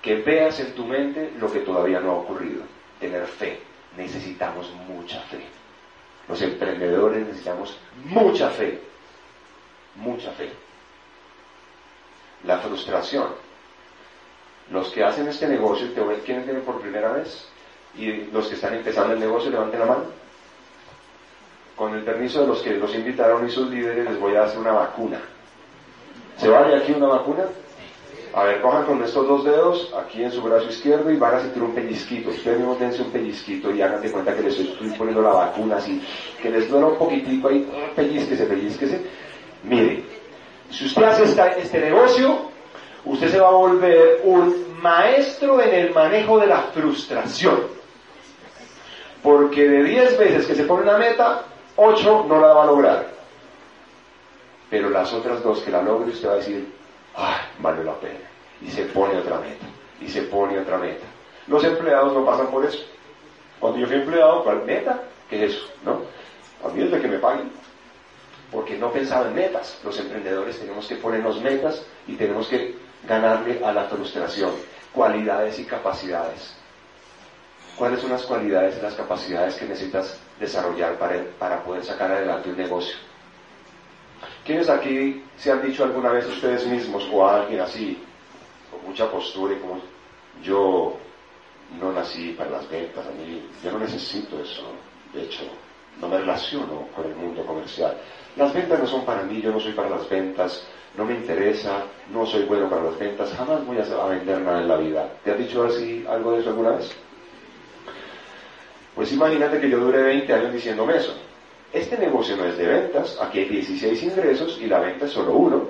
Que 0.01 0.15
veas 0.15 0.60
en 0.60 0.74
tu 0.74 0.86
mente 0.86 1.34
lo 1.38 1.51
que 1.51 1.60
todavía 1.60 2.00
no 2.00 2.12
ha 2.12 2.15
ocurrido. 2.15 2.63
Tener 3.00 3.25
fe. 3.27 3.60
Necesitamos 3.98 4.72
mucha 4.88 5.20
fe. 5.22 5.46
Los 6.27 6.41
emprendedores 6.41 7.27
necesitamos 7.27 7.77
mucha 8.06 8.50
fe. 8.50 8.80
Mucha 9.96 10.32
fe. 10.32 10.51
La 12.46 12.58
frustración. 12.60 13.50
Los 14.70 14.89
que 14.89 15.03
hacen 15.03 15.27
este 15.27 15.48
negocio, 15.48 15.88
voy, 16.03 16.15
¿quiénes 16.25 16.46
vienen 16.46 16.63
por 16.63 16.80
primera 16.80 17.12
vez? 17.12 17.46
Y 17.98 18.25
los 18.32 18.48
que 18.48 18.56
están 18.56 18.74
empezando 18.74 19.13
el 19.13 19.20
negocio, 19.20 19.50
levanten 19.50 19.80
la 19.80 19.86
mano. 19.86 20.03
Con 21.75 21.96
el 21.96 22.03
permiso 22.03 22.41
de 22.41 22.48
los 22.48 22.62
que 22.62 22.75
los 22.75 22.94
invitaron 22.94 23.46
y 23.46 23.51
sus 23.51 23.70
líderes, 23.70 24.06
les 24.06 24.20
voy 24.20 24.36
a 24.36 24.44
hacer 24.44 24.60
una 24.60 24.72
vacuna. 24.72 25.20
¿Se 26.38 26.48
vale 26.48 26.75
aquí 26.75 26.94
una 26.94 27.08
vacuna? 27.08 27.46
A 28.34 28.44
ver, 28.44 28.62
cojan 28.62 28.86
con 28.86 29.03
estos 29.03 29.27
dos 29.27 29.44
dedos 29.44 29.94
aquí 29.94 30.24
en 30.24 30.32
su 30.32 30.41
brazo 30.41 30.70
izquierdo 30.70 31.12
y 31.12 31.18
van 31.18 31.36
a 31.36 31.41
sentir 31.41 31.62
un 31.62 31.75
pellizquito. 31.75 32.30
Ustedes 32.30 32.60
mismos 32.60 32.80
dense 32.80 33.01
un 33.01 33.12
pellizquito 33.12 33.75
y 33.75 33.82
hagan 33.82 34.01
de 34.01 34.10
cuenta 34.10 34.34
que 34.34 34.44
les 34.44 34.58
estoy 34.58 34.89
poniendo 34.91 35.22
la 35.22 35.32
vacuna 35.32 35.77
así. 35.77 36.01
Que 36.41 36.50
les 36.50 36.70
duela 36.70 36.88
un 36.88 36.98
poquitico 36.98 37.50
ahí, 37.50 37.70
pellizquese, 37.94 38.46
pellizquese. 38.46 39.01
Mire, 39.63 40.03
si 40.70 40.86
usted 40.86 41.03
hace 41.03 41.24
este 41.62 41.80
negocio, 41.82 42.50
usted 43.05 43.29
se 43.29 43.39
va 43.39 43.50
a 43.50 43.51
volver 43.51 44.22
un 44.24 44.79
maestro 44.81 45.62
en 45.62 45.74
el 45.74 45.93
manejo 45.93 46.39
de 46.39 46.48
la 46.48 46.62
frustración. 46.74 47.67
Porque 49.24 49.67
de 49.67 49.84
10 49.84 50.17
veces 50.17 50.48
que 50.48 50.55
se 50.55 50.63
pone 50.63 50.84
una 50.84 50.98
meta, 50.98 51.43
8 51.75 52.25
no 52.27 52.39
la 52.39 52.53
va 52.53 52.63
a 52.63 52.67
lograr. 52.67 53.08
Pero 54.70 54.89
las 54.89 55.12
otras 55.13 55.43
dos 55.43 55.60
que 55.60 55.72
la 55.72 55.81
logre, 55.81 56.12
usted 56.12 56.29
va 56.29 56.34
a 56.34 56.38
decir, 56.38 56.74
¡ay, 57.15 57.36
vale 57.60 57.84
la 57.84 57.93
pena! 57.96 58.20
Y 58.62 58.70
se 58.70 58.84
pone 58.86 59.17
otra 59.17 59.38
meta, 59.39 59.65
y 60.00 60.08
se 60.08 60.24
pone 60.24 60.58
otra 60.58 60.77
meta. 60.77 61.05
Los 61.48 61.63
empleados 61.63 62.13
no 62.13 62.25
pasan 62.25 62.48
por 62.48 62.65
eso. 62.65 62.79
Cuando 63.60 63.79
yo 63.79 63.88
fui 63.88 63.98
empleado, 63.98 64.43
¿cuál 64.43 64.63
meta? 64.63 65.03
¿Qué 65.29 65.46
es 65.46 65.53
eso? 65.53 65.65
¿No? 65.84 66.01
A 66.67 66.72
mí 66.72 66.84
es 66.84 66.91
de 66.91 67.00
que 67.00 67.08
me 67.08 67.20
paguen. 67.20 67.51
Porque 68.51 68.77
no 68.77 68.91
pensaba 68.91 69.27
en 69.27 69.36
metas. 69.36 69.79
Los 69.84 70.00
emprendedores 70.00 70.60
tenemos 70.60 70.88
que 70.88 70.96
ponernos 70.96 71.41
metas 71.41 71.86
y 72.08 72.15
tenemos 72.15 72.48
que 72.48 72.75
ganarle 73.08 73.63
a 73.63 73.72
la 73.72 73.86
frustración. 73.86 74.51
Cualidades 74.93 75.60
y 75.60 75.65
capacidades. 75.65 76.55
¿Cuáles 77.77 78.01
son 78.01 78.12
las 78.12 78.24
cualidades 78.24 78.77
y 78.77 78.81
las 78.81 78.93
capacidades 78.93 79.55
que 79.55 79.65
necesitas 79.65 80.20
desarrollar 80.39 80.98
para, 80.98 81.24
para 81.39 81.63
poder 81.63 81.84
sacar 81.84 82.12
adelante 82.12 82.50
un 82.50 82.58
negocio? 82.58 82.96
¿Quiénes 84.46 84.70
aquí 84.70 85.24
se 85.38 85.51
han 85.51 85.65
dicho 85.65 85.84
alguna 85.84 86.12
vez 86.12 86.25
ustedes 86.27 86.65
mismos 86.67 87.08
o 87.12 87.25
a 87.25 87.41
alguien 87.41 87.62
así, 87.62 88.03
con 88.70 88.84
mucha 88.84 89.10
postura 89.10 89.53
y 89.53 89.58
como 89.58 89.79
yo 90.43 90.98
no 91.79 91.91
nací 91.91 92.34
para 92.38 92.50
las 92.50 92.70
ventas, 92.70 93.05
a 93.05 93.12
mí 93.12 93.48
yo 93.63 93.72
no 93.72 93.79
necesito 93.79 94.41
eso, 94.41 94.63
de 95.13 95.24
hecho 95.24 95.43
no 96.00 96.07
me 96.07 96.17
relaciono 96.17 96.88
con 96.95 97.05
el 97.05 97.15
mundo 97.15 97.45
comercial. 97.45 97.98
Las 98.36 98.53
ventas 98.53 98.79
no 98.79 98.88
son 98.88 99.05
para 99.05 99.24
mí, 99.24 99.41
yo 99.41 99.51
no 99.51 99.60
soy 99.60 99.74
para 99.74 99.89
las 99.89 100.07
ventas, 100.10 100.65
no 100.98 101.05
me 101.05 101.13
interesa, 101.13 101.83
no 102.12 102.25
soy 102.25 102.43
bueno 102.43 102.69
para 102.69 102.83
las 102.83 102.98
ventas, 102.98 103.33
jamás 103.38 103.65
voy 103.65 103.77
a 103.77 104.05
vender 104.05 104.41
nada 104.41 104.62
en 104.62 104.67
la 104.67 104.77
vida. 104.77 105.10
¿Te 105.24 105.31
has 105.31 105.38
dicho 105.38 105.63
así 105.63 106.05
algo 106.10 106.33
de 106.33 106.39
eso 106.39 106.50
alguna 106.50 106.71
vez? 106.71 106.91
Pues 108.95 109.12
imagínate 109.12 109.60
que 109.60 109.69
yo 109.69 109.79
duré 109.79 110.03
20 110.03 110.33
años 110.33 110.53
diciéndome 110.53 110.98
eso. 110.98 111.13
Este 111.71 111.98
negocio 111.98 112.36
no 112.36 112.45
es 112.45 112.57
de 112.57 112.67
ventas, 112.67 113.17
aquí 113.21 113.39
hay 113.39 113.45
16 113.45 114.03
ingresos 114.03 114.60
y 114.62 114.67
la 114.67 114.79
venta 114.79 115.05
es 115.05 115.12
solo 115.12 115.33
uno. 115.33 115.67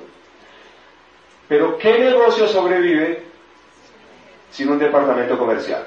Pero 1.48 1.78
¿qué 1.78 2.00
negocio 2.00 2.48
sobrevive 2.48 3.24
sin 4.50 4.70
un 4.70 4.80
departamento 4.80 5.38
comercial? 5.38 5.86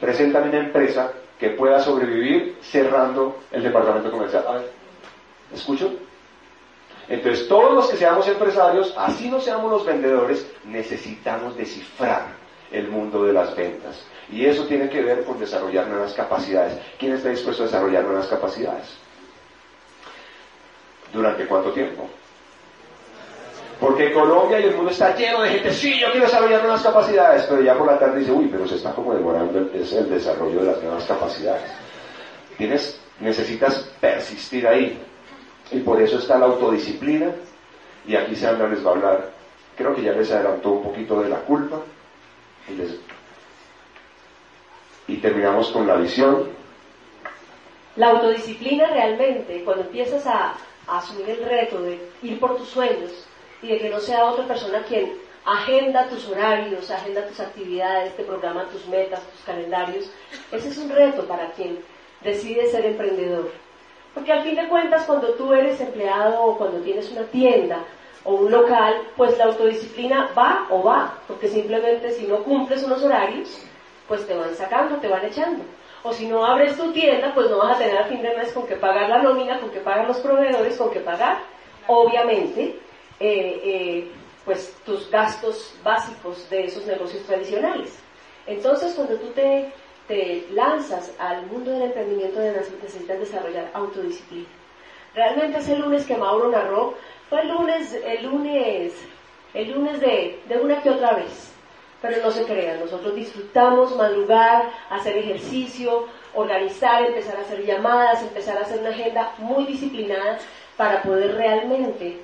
Preséntame 0.00 0.50
una 0.50 0.58
empresa 0.58 1.12
que 1.38 1.50
pueda 1.50 1.80
sobrevivir 1.80 2.58
cerrando 2.62 3.38
el 3.52 3.62
departamento 3.62 4.10
comercial. 4.10 4.44
A 4.46 4.52
ver, 4.52 4.70
¿escucho? 5.54 5.92
Entonces, 7.08 7.48
todos 7.48 7.74
los 7.74 7.88
que 7.88 7.96
seamos 7.96 8.28
empresarios, 8.28 8.94
así 8.96 9.30
no 9.30 9.40
seamos 9.40 9.70
los 9.70 9.86
vendedores, 9.86 10.46
necesitamos 10.64 11.56
descifrar 11.56 12.26
el 12.70 12.88
mundo 12.88 13.24
de 13.24 13.32
las 13.32 13.56
ventas. 13.56 14.04
Y 14.30 14.44
eso 14.44 14.66
tiene 14.66 14.90
que 14.90 15.00
ver 15.00 15.24
con 15.24 15.38
desarrollar 15.38 15.86
nuevas 15.86 16.12
capacidades. 16.12 16.78
¿Quién 16.98 17.14
está 17.14 17.30
dispuesto 17.30 17.62
a 17.62 17.66
desarrollar 17.66 18.04
nuevas 18.04 18.26
capacidades? 18.26 18.88
¿Durante 21.12 21.46
cuánto 21.46 21.72
tiempo? 21.72 22.10
Porque 23.80 24.12
Colombia 24.12 24.58
y 24.58 24.64
el 24.64 24.74
mundo 24.74 24.90
está 24.90 25.14
lleno 25.14 25.42
de 25.42 25.50
gente, 25.50 25.72
sí, 25.72 26.00
yo 26.00 26.10
quiero 26.10 26.26
desarrollar 26.26 26.62
nuevas 26.62 26.82
capacidades, 26.82 27.44
pero 27.44 27.62
ya 27.62 27.78
por 27.78 27.86
la 27.86 27.98
tarde 27.98 28.20
dice, 28.20 28.32
uy, 28.32 28.48
pero 28.50 28.66
se 28.66 28.74
está 28.74 28.92
como 28.92 29.14
demorando 29.14 29.58
el, 29.58 30.10
desarrollo 30.10 30.60
de 30.60 30.66
las 30.66 30.82
nuevas 30.82 31.04
capacidades. 31.04 31.70
Tienes, 32.56 33.00
necesitas 33.20 33.88
persistir 34.00 34.66
ahí. 34.66 35.00
Y 35.70 35.80
por 35.80 36.02
eso 36.02 36.18
está 36.18 36.38
la 36.38 36.46
autodisciplina. 36.46 37.30
Y 38.04 38.16
aquí 38.16 38.34
Sandra 38.34 38.68
les 38.68 38.84
va 38.84 38.90
a 38.90 38.94
hablar, 38.94 39.30
creo 39.76 39.94
que 39.94 40.02
ya 40.02 40.12
les 40.12 40.30
adelantó 40.32 40.70
un 40.70 40.82
poquito 40.82 41.20
de 41.20 41.28
la 41.28 41.38
culpa. 41.40 41.76
Y, 42.68 42.72
y 45.12 45.16
terminamos 45.18 45.70
con 45.70 45.86
la 45.86 45.94
visión. 45.96 46.48
La 47.94 48.10
autodisciplina 48.10 48.88
realmente, 48.88 49.62
cuando 49.64 49.84
empiezas 49.84 50.26
a, 50.26 50.54
asumir 50.88 51.28
el 51.28 51.44
reto 51.44 51.82
de 51.82 52.00
ir 52.22 52.40
por 52.40 52.56
tus 52.56 52.68
sueños 52.68 53.27
y 53.62 53.68
de 53.68 53.78
que 53.78 53.90
no 53.90 54.00
sea 54.00 54.24
otra 54.24 54.46
persona 54.46 54.82
quien 54.82 55.12
agenda 55.44 56.08
tus 56.08 56.28
horarios, 56.28 56.90
agenda 56.90 57.26
tus 57.26 57.40
actividades, 57.40 58.16
te 58.16 58.24
programa 58.24 58.68
tus 58.68 58.86
metas, 58.86 59.20
tus 59.30 59.40
calendarios. 59.42 60.10
Ese 60.52 60.68
es 60.68 60.78
un 60.78 60.90
reto 60.90 61.26
para 61.26 61.50
quien 61.52 61.78
decide 62.22 62.70
ser 62.70 62.84
emprendedor. 62.84 63.50
Porque 64.14 64.32
al 64.32 64.42
fin 64.42 64.56
de 64.56 64.68
cuentas, 64.68 65.04
cuando 65.04 65.28
tú 65.34 65.52
eres 65.52 65.80
empleado 65.80 66.42
o 66.42 66.58
cuando 66.58 66.80
tienes 66.80 67.10
una 67.10 67.22
tienda 67.24 67.84
o 68.24 68.34
un 68.34 68.50
local, 68.50 68.94
pues 69.16 69.38
la 69.38 69.44
autodisciplina 69.44 70.30
va 70.36 70.66
o 70.70 70.82
va, 70.82 71.14
porque 71.26 71.48
simplemente 71.48 72.10
si 72.10 72.26
no 72.26 72.42
cumples 72.42 72.82
unos 72.82 73.02
horarios, 73.02 73.62
pues 74.06 74.26
te 74.26 74.34
van 74.34 74.54
sacando, 74.54 74.96
te 74.96 75.08
van 75.08 75.24
echando. 75.24 75.62
O 76.02 76.12
si 76.12 76.26
no 76.26 76.44
abres 76.44 76.76
tu 76.76 76.92
tienda, 76.92 77.32
pues 77.34 77.50
no 77.50 77.58
vas 77.58 77.76
a 77.76 77.78
tener 77.78 77.96
al 77.96 78.08
fin 78.08 78.22
de 78.22 78.36
mes 78.36 78.52
con 78.52 78.66
que 78.66 78.76
pagar 78.76 79.08
la 79.08 79.22
nómina, 79.22 79.60
con 79.60 79.70
que 79.70 79.80
pagar 79.80 80.06
los 80.06 80.18
proveedores, 80.18 80.76
con 80.76 80.90
que 80.90 81.00
pagar, 81.00 81.38
obviamente, 81.86 82.78
eh, 83.20 83.60
eh, 83.64 84.12
pues 84.44 84.74
tus 84.86 85.10
gastos 85.10 85.74
básicos 85.82 86.48
de 86.48 86.64
esos 86.64 86.86
negocios 86.86 87.22
tradicionales. 87.24 87.98
Entonces, 88.46 88.94
cuando 88.94 89.16
tú 89.16 89.28
te, 89.32 89.72
lanzas 90.52 91.12
al 91.18 91.46
mundo 91.46 91.70
del 91.70 91.82
emprendimiento, 91.82 92.40
necesitas 92.40 93.18
desarrollar 93.18 93.70
autodisciplina. 93.74 94.48
Realmente 95.14 95.58
ese 95.58 95.76
lunes 95.76 96.06
que 96.06 96.16
Mauro 96.16 96.48
narró 96.48 96.94
fue 97.28 97.42
el 97.42 97.48
lunes, 97.48 97.92
el 97.92 98.24
lunes, 98.24 98.94
el 99.52 99.70
lunes 99.70 100.00
de, 100.00 100.40
de 100.48 100.58
una 100.58 100.80
que 100.80 100.90
otra 100.90 101.12
vez. 101.12 101.52
Pero 102.00 102.22
no 102.22 102.30
se 102.30 102.44
crean, 102.44 102.80
nosotros 102.80 103.14
disfrutamos 103.14 103.94
madrugar, 103.96 104.70
hacer 104.88 105.16
ejercicio, 105.18 106.06
organizar, 106.32 107.04
empezar 107.04 107.36
a 107.36 107.40
hacer 107.40 107.66
llamadas, 107.66 108.22
empezar 108.22 108.56
a 108.56 108.62
hacer 108.62 108.80
una 108.80 108.90
agenda 108.90 109.34
muy 109.38 109.66
disciplinada 109.66 110.38
para 110.76 111.02
poder 111.02 111.34
realmente 111.34 112.22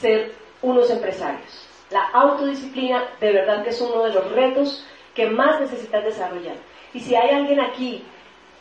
ser 0.00 0.32
unos 0.62 0.90
empresarios. 0.90 1.66
La 1.90 2.04
autodisciplina 2.10 3.04
de 3.20 3.32
verdad 3.32 3.62
que 3.62 3.70
es 3.70 3.80
uno 3.80 4.04
de 4.04 4.12
los 4.12 4.30
retos 4.32 4.84
que 5.14 5.28
más 5.28 5.60
necesitas 5.60 6.04
desarrollar. 6.04 6.56
Y 6.92 7.00
si 7.00 7.14
hay 7.14 7.30
alguien 7.30 7.60
aquí 7.60 8.04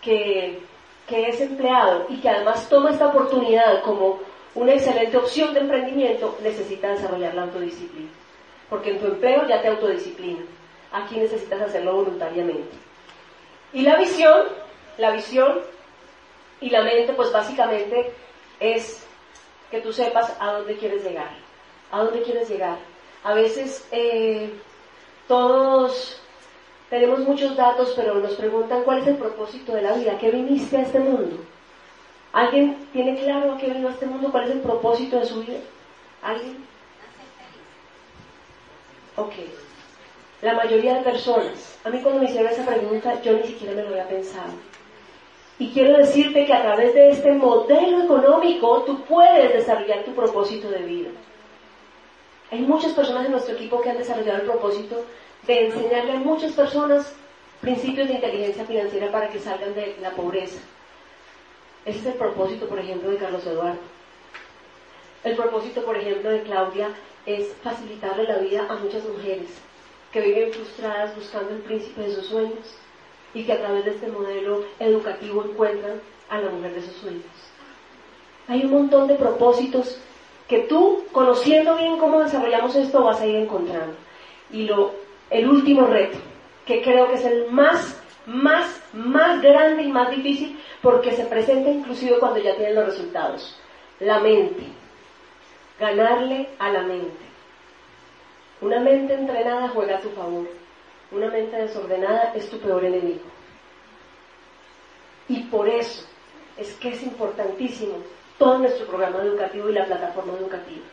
que, 0.01 0.60
que 1.08 1.27
es 1.30 1.42
empleado 1.42 2.06
y 2.10 2.18
que 2.18 2.30
además 2.30 2.70
toma 2.70 2.92
esta 2.92 3.08
oportunidad 3.08 3.82
como 3.84 4.20
una 4.54 4.74
excelente 4.74 5.18
opción 5.18 5.54
de 5.54 5.62
emprendimiento, 5.62 6.38
necesita 6.42 6.89
desarrollar 6.89 7.34
la 7.34 7.44
autodisciplina 7.44 8.10
porque 8.70 8.92
en 8.92 9.00
tu 9.00 9.08
empleo 9.08 9.48
ya 9.48 9.62
te 9.62 9.68
autodisciplina. 9.68 10.44
Aquí 10.92 11.18
necesitas 11.18 11.62
hacerlo 11.62 11.96
voluntariamente. 11.96 12.75
Y 13.74 13.82
la 13.82 13.98
visión, 13.98 14.46
la 14.98 15.12
visión 15.12 15.60
y 16.62 16.70
la 16.70 16.84
mente, 16.84 17.13
pues 17.13 17.32
básicamente 17.32 18.13
es 18.60 19.04
que 19.72 19.81
tú 19.81 19.91
sepas 19.91 20.36
a 20.39 20.53
dónde 20.53 20.77
quieres 20.77 21.03
llegar. 21.03 21.29
¿A 21.91 22.03
dónde 22.03 22.22
quieres 22.24 22.50
llegar? 22.50 22.77
A 23.24 23.34
veces 23.34 23.88
eh, 23.91 24.51
todos 25.27 26.22
tenemos 26.89 27.19
muchos 27.19 27.55
datos, 27.55 27.93
pero 27.95 28.15
nos 28.15 28.36
preguntan 28.36 28.84
cuál 28.84 29.00
es 29.00 29.07
el 29.07 29.17
propósito 29.17 29.74
de 29.74 29.81
la 29.81 29.93
vida, 29.93 30.17
¿qué 30.19 30.31
viniste 30.31 30.77
a 30.77 30.81
este 30.81 31.00
mundo? 31.00 31.38
¿Alguien 32.31 32.88
tiene 32.91 33.17
claro 33.17 33.53
a 33.53 33.57
qué 33.57 33.67
vino 33.67 33.88
a 33.88 33.91
este 33.91 34.05
mundo? 34.05 34.29
¿Cuál 34.31 34.45
es 34.45 34.51
el 34.51 34.60
propósito 34.60 35.19
de 35.19 35.25
su 35.25 35.41
vida? 35.41 35.60
¿Alguien? 36.22 36.57
Ok. 39.15 39.34
La 40.41 40.53
mayoría 40.53 40.95
de 40.95 41.01
personas, 41.01 41.79
a 41.84 41.89
mí 41.89 42.01
cuando 42.01 42.22
me 42.22 42.29
hicieron 42.29 42.51
esa 42.51 42.65
pregunta, 42.65 43.22
yo 43.22 43.34
ni 43.34 43.43
siquiera 43.43 43.74
me 43.74 43.84
lo 43.84 43.89
había 43.89 44.07
pensado. 44.07 44.51
Y 45.57 45.71
quiero 45.71 45.97
decirte 45.97 46.45
que 46.45 46.53
a 46.53 46.63
través 46.63 46.93
de 46.93 47.12
este 47.12 47.31
modelo 47.31 48.03
económico 48.03 48.83
tú 48.83 49.01
puedes 49.05 49.53
desarrollar 49.53 50.03
tu 50.03 50.13
propósito 50.13 50.69
de 50.69 50.79
vida. 50.79 51.09
Hay 52.51 52.59
muchas 52.62 52.91
personas 52.93 53.25
en 53.25 53.31
nuestro 53.31 53.55
equipo 53.55 53.81
que 53.81 53.89
han 53.89 53.97
desarrollado 53.97 54.39
el 54.39 54.47
propósito 54.47 55.05
de 55.47 55.67
enseñarle 55.67 56.12
a 56.12 56.19
muchas 56.19 56.51
personas 56.51 57.13
principios 57.62 58.07
de 58.07 58.15
inteligencia 58.15 58.65
financiera 58.65 59.12
para 59.12 59.29
que 59.29 59.39
salgan 59.39 59.74
de 59.74 59.95
la 60.01 60.12
pobreza. 60.12 60.59
Ese 61.85 62.00
es 62.00 62.05
el 62.05 62.13
propósito, 62.13 62.67
por 62.67 62.79
ejemplo, 62.79 63.09
de 63.09 63.17
Carlos 63.17 63.45
Eduardo. 63.45 63.79
El 65.24 65.35
propósito, 65.35 65.83
por 65.83 65.97
ejemplo, 65.97 66.29
de 66.29 66.43
Claudia 66.43 66.89
es 67.25 67.53
facilitarle 67.63 68.24
la 68.24 68.38
vida 68.38 68.67
a 68.69 68.75
muchas 68.75 69.03
mujeres 69.06 69.49
que 70.12 70.21
viven 70.21 70.53
frustradas 70.53 71.15
buscando 71.15 71.51
el 71.51 71.62
príncipe 71.62 72.01
de 72.01 72.15
sus 72.15 72.27
sueños 72.27 72.77
y 73.36 73.43
que 73.43 73.54
a 73.54 73.60
través 73.60 73.86
de 73.86 73.91
este 73.91 74.08
modelo 74.08 74.63
educativo 74.80 75.45
encuentran 75.48 76.02
a 76.30 76.39
la 76.39 76.50
mujer 76.50 76.74
de 76.74 76.82
sus 76.82 76.95
sueños. 76.95 77.24
Hay 78.48 78.65
un 78.65 78.71
montón 78.71 79.08
de 79.08 79.13
propósitos 79.13 80.00
que 80.48 80.60
tú, 80.60 81.04
conociendo 81.12 81.76
bien 81.78 81.98
cómo 81.98 82.21
desarrollamos 82.21 82.76
esto, 82.76 83.04
vas 83.04 83.21
a 83.21 83.28
ir 83.28 83.36
encontrando. 83.36 83.95
Y 84.52 84.63
lo, 84.63 84.93
el 85.30 85.48
último 85.48 85.86
reto, 85.86 86.17
que 86.65 86.82
creo 86.82 87.08
que 87.08 87.15
es 87.15 87.26
el 87.26 87.52
más, 87.52 88.02
más, 88.26 88.82
más 88.93 89.39
grande 89.41 89.84
y 89.84 89.91
más 89.91 90.10
difícil, 90.10 90.60
porque 90.82 91.12
se 91.12 91.26
presenta 91.26 91.69
inclusive 91.69 92.17
cuando 92.17 92.39
ya 92.39 92.56
tienen 92.56 92.76
los 92.76 92.86
resultados, 92.86 93.56
la 94.00 94.19
mente 94.19 94.63
ganarle 95.80 96.50
a 96.60 96.69
la 96.69 96.82
mente. 96.84 97.26
Una 98.62 98.80
mente 98.80 99.13
entrenada 99.13 99.69
juega 99.69 99.98
a 99.98 100.02
tu 100.02 100.10
favor. 100.12 100.48
Una 101.15 101.30
mente 101.30 101.56
desordenada 101.56 102.34
es 102.36 102.49
tu 102.49 102.60
peor 102.60 102.84
enemigo. 102.84 103.23
Y 105.30 105.43
por 105.43 105.69
eso 105.69 106.06
es 106.58 106.73
que 106.73 106.89
es 106.89 107.01
importantísimo 107.04 107.95
todo 108.38 108.58
nuestro 108.58 108.86
programa 108.86 109.21
educativo 109.21 109.69
y 109.69 109.73
la 109.73 109.86
plataforma 109.86 110.34
educativa. 110.34 110.84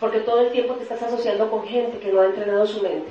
Porque 0.00 0.20
todo 0.20 0.40
el 0.40 0.50
tiempo 0.50 0.74
te 0.76 0.84
estás 0.84 1.02
asociando 1.02 1.50
con 1.50 1.66
gente 1.66 1.98
que 1.98 2.10
no 2.10 2.22
ha 2.22 2.24
entrenado 2.24 2.66
su 2.66 2.80
mente. 2.80 3.10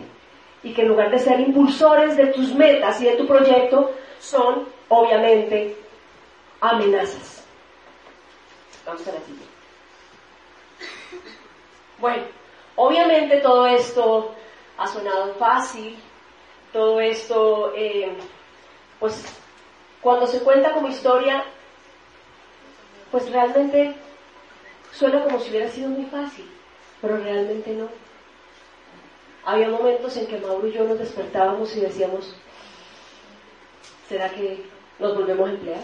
Y 0.64 0.74
que 0.74 0.82
en 0.82 0.88
lugar 0.88 1.12
de 1.12 1.20
ser 1.20 1.40
impulsores 1.40 2.18
de 2.18 2.28
tus 2.28 2.56
metas 2.56 3.00
y 3.00 3.06
de 3.06 3.16
tu 3.16 3.28
proyecto, 3.28 3.92
son 4.20 4.68
obviamente 4.90 5.78
amenazas. 6.62 7.46
Vamos 8.88 9.08
a 9.08 9.12
la 9.12 9.20
siguiente. 9.20 9.46
Bueno, 12.00 12.24
obviamente 12.76 13.38
todo 13.38 13.68
esto 13.68 14.34
ha 14.78 14.88
sonado 14.88 15.36
fácil, 15.36 15.96
todo 16.76 17.00
esto, 17.00 17.72
eh, 17.74 18.12
pues 19.00 19.24
cuando 20.02 20.28
se 20.28 20.42
cuenta 20.42 20.74
como 20.74 20.90
historia, 20.90 21.46
pues 23.12 23.32
realmente 23.32 23.96
suena 24.92 25.24
como 25.24 25.40
si 25.40 25.52
hubiera 25.52 25.70
sido 25.70 25.88
muy 25.88 26.04
fácil, 26.08 26.52
pero 27.02 27.16
realmente 27.16 27.72
no. 27.72 27.88
Había 29.46 29.70
momentos 29.70 30.18
en 30.18 30.28
que 30.28 30.38
Mauro 30.38 30.68
y 30.68 30.74
yo 30.74 30.84
nos 30.84 31.00
despertábamos 31.00 31.74
y 31.78 31.80
decíamos, 31.80 32.36
¿será 34.10 34.30
que 34.32 34.66
nos 35.00 35.16
volvemos 35.16 35.48
a 35.48 35.54
emplear? 35.54 35.82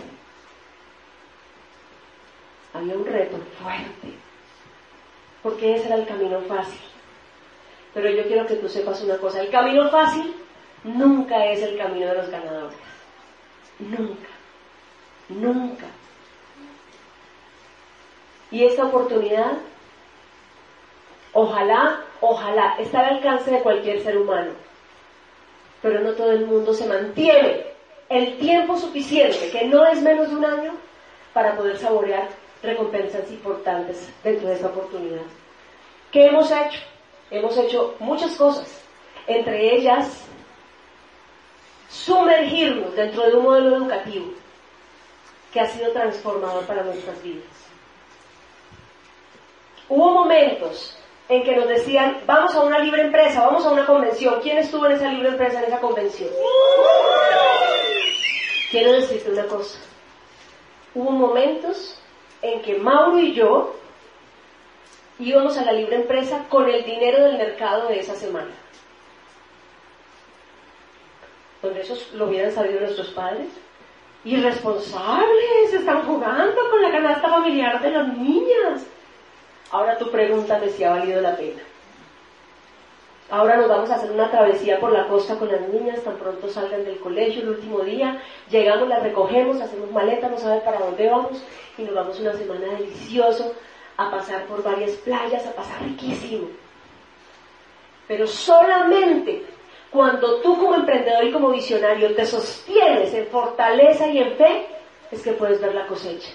Había 2.74 2.96
un 2.96 3.06
reto 3.06 3.38
fuerte 3.64 4.14
porque 5.42 5.76
ese 5.76 5.86
era 5.86 5.96
el 5.96 6.06
camino 6.06 6.42
fácil. 6.42 6.82
Pero 7.94 8.10
yo 8.10 8.24
quiero 8.24 8.46
que 8.46 8.56
tú 8.56 8.68
sepas 8.68 9.02
una 9.04 9.18
cosa, 9.20 9.40
el 9.40 9.50
camino 9.50 9.90
fácil 9.90 10.41
nunca 10.84 11.46
es 11.46 11.62
el 11.62 11.78
camino 11.78 12.08
de 12.08 12.16
los 12.16 12.30
ganadores. 12.30 12.78
Nunca. 13.80 14.30
Nunca. 15.30 15.88
Y 18.52 18.66
esta 18.66 18.86
oportunidad, 18.86 19.54
ojalá, 21.34 22.02
ojalá, 22.20 22.76
está 22.80 23.00
al 23.00 23.16
alcance 23.16 23.50
de 23.50 23.62
cualquier 23.62 24.02
ser 24.02 24.18
humano. 24.18 24.52
Pero 25.82 26.02
no 26.02 26.12
todo 26.14 26.32
el 26.32 26.46
mundo 26.46 26.74
se 26.74 26.88
mantiene 26.88 27.66
el 28.10 28.38
tiempo 28.38 28.78
suficiente, 28.78 29.50
que 29.52 29.68
no 29.68 29.86
es 29.86 30.02
menos 30.02 30.30
de 30.30 30.36
un 30.36 30.46
año, 30.46 30.74
para 31.34 31.56
poder 31.56 31.78
saborear 31.78 32.28
recompensas 32.62 33.32
importantes 33.32 34.12
dentro 34.24 34.50
de 34.50 34.56
esta 34.56 34.68
oportunidad. 34.68 35.24
¿Qué 36.12 36.26
hemos 36.26 36.52
hecho? 36.52 36.82
Hemos 37.32 37.58
hecho 37.58 37.96
muchas 38.00 38.36
cosas, 38.36 38.84
entre 39.28 39.76
ellas 39.76 40.26
sumergirnos 41.92 42.96
dentro 42.96 43.28
de 43.28 43.36
un 43.36 43.44
modelo 43.44 43.76
educativo 43.76 44.34
que 45.52 45.60
ha 45.60 45.68
sido 45.68 45.92
transformador 45.92 46.66
para 46.66 46.84
nuestras 46.84 47.22
vidas. 47.22 47.44
Hubo 49.90 50.12
momentos 50.12 50.98
en 51.28 51.44
que 51.44 51.56
nos 51.56 51.68
decían, 51.68 52.22
vamos 52.26 52.56
a 52.56 52.62
una 52.62 52.80
libre 52.80 53.04
empresa, 53.04 53.46
vamos 53.46 53.66
a 53.66 53.72
una 53.72 53.86
convención. 53.86 54.40
¿Quién 54.42 54.58
estuvo 54.58 54.86
en 54.86 54.94
esa 54.94 55.10
libre 55.10 55.30
empresa, 55.30 55.60
en 55.60 55.66
esa 55.66 55.80
convención? 55.80 56.30
Quiero 58.72 58.94
decirte 58.94 59.32
una 59.32 59.46
cosa. 59.48 59.80
Hubo 60.96 61.12
momentos 61.12 62.02
en 62.42 62.62
que 62.62 62.78
Mauro 62.78 63.20
y 63.20 63.34
yo 63.34 63.76
íbamos 65.20 65.58
a 65.58 65.66
la 65.66 65.74
libre 65.74 65.98
empresa 65.98 66.46
con 66.50 66.70
el 66.70 66.84
dinero 66.86 67.24
del 67.24 67.38
mercado 67.38 67.90
de 67.90 68.00
esa 68.00 68.16
semana. 68.16 68.52
Donde 71.62 71.82
eso 71.82 71.96
lo 72.16 72.28
hubieran 72.28 72.52
sabido 72.52 72.80
nuestros 72.80 73.10
padres. 73.10 73.48
Irresponsables, 74.24 75.74
están 75.74 76.04
jugando 76.04 76.70
con 76.70 76.82
la 76.82 76.92
canasta 76.92 77.30
familiar 77.30 77.82
de 77.82 77.92
las 77.92 78.18
niñas. 78.18 78.86
Ahora 79.72 79.98
tú 79.98 80.10
pregúntame 80.12 80.70
si 80.70 80.84
ha 80.84 80.92
valido 80.92 81.22
la 81.22 81.36
pena. 81.36 81.62
Ahora 83.32 83.56
nos 83.56 83.70
vamos 83.70 83.90
a 83.90 83.96
hacer 83.96 84.12
una 84.12 84.30
travesía 84.30 84.78
por 84.78 84.92
la 84.92 85.08
costa 85.08 85.40
con 85.40 85.50
las 85.50 85.62
niñas, 85.62 86.04
tan 86.04 86.18
pronto 86.18 86.50
salgan 86.50 86.84
del 86.84 87.00
colegio 87.00 87.44
el 87.44 87.50
último 87.50 87.80
día, 87.80 88.22
llegamos, 88.50 88.90
las 88.90 89.02
recogemos, 89.02 89.62
hacemos 89.62 89.90
maleta, 89.90 90.28
no 90.28 90.38
sabe 90.38 90.60
para 90.60 90.80
dónde 90.80 91.10
vamos 91.10 91.42
y 91.78 91.84
nos 91.84 91.96
vamos 91.96 92.20
una 92.20 92.34
semana 92.34 92.68
delicioso 92.78 93.54
a 93.96 94.12
pasar 94.12 94.44
por 94.48 94.62
varias 94.62 94.92
playas, 94.98 95.48
a 95.48 95.54
pasar 95.54 95.82
riquísimo. 95.82 96.48
Pero 98.06 98.28
solamente 98.28 99.46
cuando 99.92 100.40
tú 100.42 100.58
como 100.58 100.76
emprendedor 100.76 101.26
y 101.26 101.32
como 101.32 101.50
visionario 101.50 102.16
te 102.16 102.26
sostienes 102.26 103.14
en 103.14 103.28
fortaleza 103.28 104.08
y 104.08 104.20
en 104.20 104.36
fe, 104.38 104.66
es 105.12 105.22
que 105.22 105.34
puedes 105.34 105.60
ver 105.60 105.76
la 105.76 105.86
cosecha. 105.86 106.30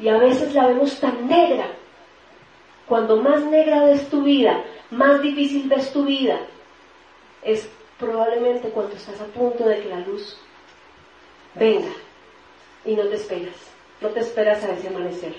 Y 0.00 0.08
a 0.08 0.18
veces 0.18 0.52
la 0.52 0.66
vemos 0.66 0.98
tan 0.98 1.28
negra. 1.28 1.68
Cuando 2.88 3.16
más 3.16 3.42
negra 3.44 3.84
ves 3.84 4.10
tu 4.10 4.22
vida, 4.22 4.64
más 4.90 5.22
difícil 5.22 5.68
ves 5.68 5.92
tu 5.92 6.04
vida, 6.04 6.40
es 7.42 7.68
probablemente 7.98 8.68
cuando 8.70 8.96
estás 8.96 9.20
a 9.20 9.26
punto 9.26 9.66
de 9.68 9.82
que 9.82 9.88
la 9.88 10.00
luz 10.00 10.36
venga 11.54 11.92
y 12.84 12.94
no 12.94 13.04
te 13.04 13.14
esperas, 13.14 13.54
no 14.00 14.08
te 14.08 14.20
esperas 14.20 14.62
a 14.64 14.72
ese 14.72 14.88
amanecer. 14.88 15.34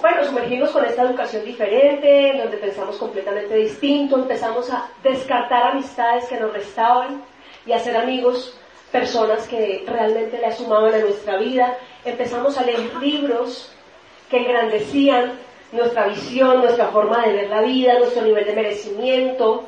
Bueno, 0.00 0.24
sumergimos 0.24 0.70
con 0.70 0.84
esta 0.84 1.02
educación 1.02 1.44
diferente, 1.44 2.34
donde 2.38 2.56
pensamos 2.56 2.96
completamente 2.96 3.54
distinto, 3.56 4.16
empezamos 4.16 4.70
a 4.70 4.88
descartar 5.02 5.72
amistades 5.72 6.24
que 6.26 6.40
nos 6.40 6.52
restaban 6.52 7.22
y 7.66 7.72
a 7.72 7.78
ser 7.78 7.96
amigos, 7.96 8.58
personas 8.90 9.46
que 9.48 9.84
realmente 9.86 10.38
le 10.38 10.52
sumaban 10.52 10.94
a 10.94 10.98
nuestra 10.98 11.36
vida, 11.38 11.76
empezamos 12.04 12.56
a 12.56 12.62
leer 12.62 12.94
libros 12.96 13.70
que 14.30 14.38
engrandecían 14.38 15.32
nuestra 15.72 16.06
visión, 16.06 16.60
nuestra 16.60 16.88
forma 16.88 17.26
de 17.26 17.32
ver 17.32 17.50
la 17.50 17.60
vida, 17.62 17.98
nuestro 17.98 18.22
nivel 18.22 18.46
de 18.46 18.54
merecimiento, 18.54 19.64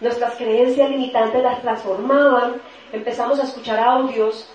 nuestras 0.00 0.34
creencias 0.34 0.90
limitantes 0.90 1.42
las 1.42 1.62
transformaban, 1.62 2.60
empezamos 2.92 3.38
a 3.38 3.44
escuchar 3.44 3.78
audios 3.78 4.50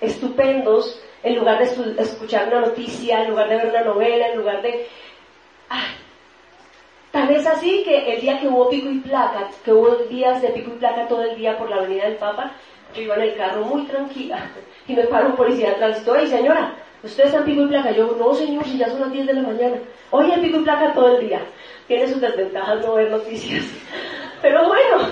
estupendos 0.00 1.00
en 1.22 1.36
lugar 1.36 1.58
de 1.58 2.02
escuchar 2.02 2.48
una 2.48 2.60
noticia, 2.60 3.22
en 3.22 3.30
lugar 3.30 3.48
de 3.48 3.56
ver 3.56 3.68
una 3.68 3.82
novela, 3.82 4.28
en 4.28 4.38
lugar 4.38 4.62
de... 4.62 4.86
¡Ay! 5.68 5.86
Tan 7.12 7.30
es 7.30 7.46
así 7.46 7.82
que 7.84 8.14
el 8.14 8.20
día 8.20 8.40
que 8.40 8.48
hubo 8.48 8.70
pico 8.70 8.88
y 8.88 8.98
placa, 9.00 9.48
que 9.64 9.72
hubo 9.72 9.94
días 10.08 10.40
de 10.40 10.48
pico 10.48 10.72
y 10.74 10.78
placa 10.78 11.06
todo 11.06 11.22
el 11.22 11.36
día 11.36 11.58
por 11.58 11.68
la 11.68 11.76
avenida 11.76 12.06
del 12.06 12.16
Papa, 12.16 12.52
yo 12.94 13.02
iba 13.02 13.16
en 13.16 13.22
el 13.22 13.36
carro 13.36 13.64
muy 13.64 13.82
tranquila 13.84 14.50
y 14.88 14.94
me 14.94 15.04
paró 15.04 15.28
un 15.28 15.36
policía 15.36 15.70
de 15.70 15.74
tránsito, 15.76 16.14
¡ay 16.14 16.26
señora! 16.26 16.74
¿Ustedes 17.02 17.30
están 17.30 17.44
pico 17.44 17.62
y 17.62 17.66
placa? 17.66 17.90
Yo, 17.90 18.16
no 18.16 18.32
señor, 18.32 18.64
si 18.64 18.78
ya 18.78 18.88
son 18.88 19.00
las 19.00 19.12
10 19.12 19.26
de 19.26 19.34
la 19.34 19.42
mañana. 19.42 19.76
Oye, 20.10 20.38
pico 20.38 20.58
y 20.58 20.62
placa 20.62 20.92
todo 20.92 21.16
el 21.16 21.26
día. 21.26 21.40
Tiene 21.88 22.06
sus 22.06 22.20
desventajas 22.20 22.80
no 22.80 22.94
ver 22.94 23.10
noticias. 23.10 23.64
Pero 24.42 24.68
bueno, 24.68 25.08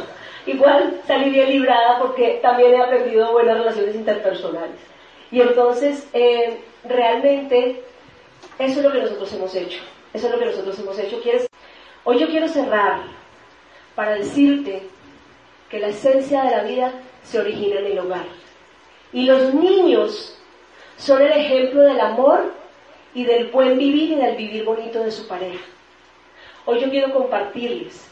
igual 0.47 1.01
salí 1.05 1.31
bien 1.31 1.51
librada 1.51 1.99
porque 1.99 2.39
también 2.43 2.75
he 2.75 2.83
aprendido 2.83 3.33
buenas 3.33 3.59
relaciones 3.59 3.97
interpersonales. 3.97 4.79
Y 5.31 5.41
entonces, 5.41 6.09
eh, 6.13 6.61
realmente, 6.85 7.83
eso 8.59 8.81
es 8.81 8.85
lo 8.85 8.93
que 8.93 9.03
nosotros 9.03 9.33
hemos 9.33 9.55
hecho. 9.55 9.81
Eso 10.13 10.27
es 10.27 10.33
lo 10.33 10.39
que 10.39 10.47
nosotros 10.47 10.79
hemos 10.79 10.99
hecho. 10.99 11.21
Hoy 12.05 12.19
yo 12.19 12.29
quiero 12.29 12.49
cerrar 12.49 13.03
para 13.95 14.15
decirte 14.15 14.83
que 15.69 15.79
la 15.79 15.89
esencia 15.89 16.43
de 16.43 16.51
la 16.51 16.63
vida 16.65 16.93
se 17.23 17.39
origina 17.39 17.81
en 17.81 17.87
el 17.87 17.99
hogar. 17.99 18.25
Y 19.13 19.27
los 19.27 19.55
niños 19.55 20.37
son 20.97 21.23
el 21.23 21.33
ejemplo 21.33 21.83
del 21.83 22.01
amor 22.01 22.53
y 23.15 23.25
del 23.25 23.49
buen 23.49 23.79
vivir 23.79 24.13
y 24.13 24.15
del 24.17 24.37
vivir 24.37 24.65
bonito 24.65 25.03
de 25.03 25.11
su 25.11 25.27
pareja. 25.27 25.65
Hoy 26.67 26.81
yo 26.81 26.91
quiero 26.91 27.13
compartirles 27.13 28.09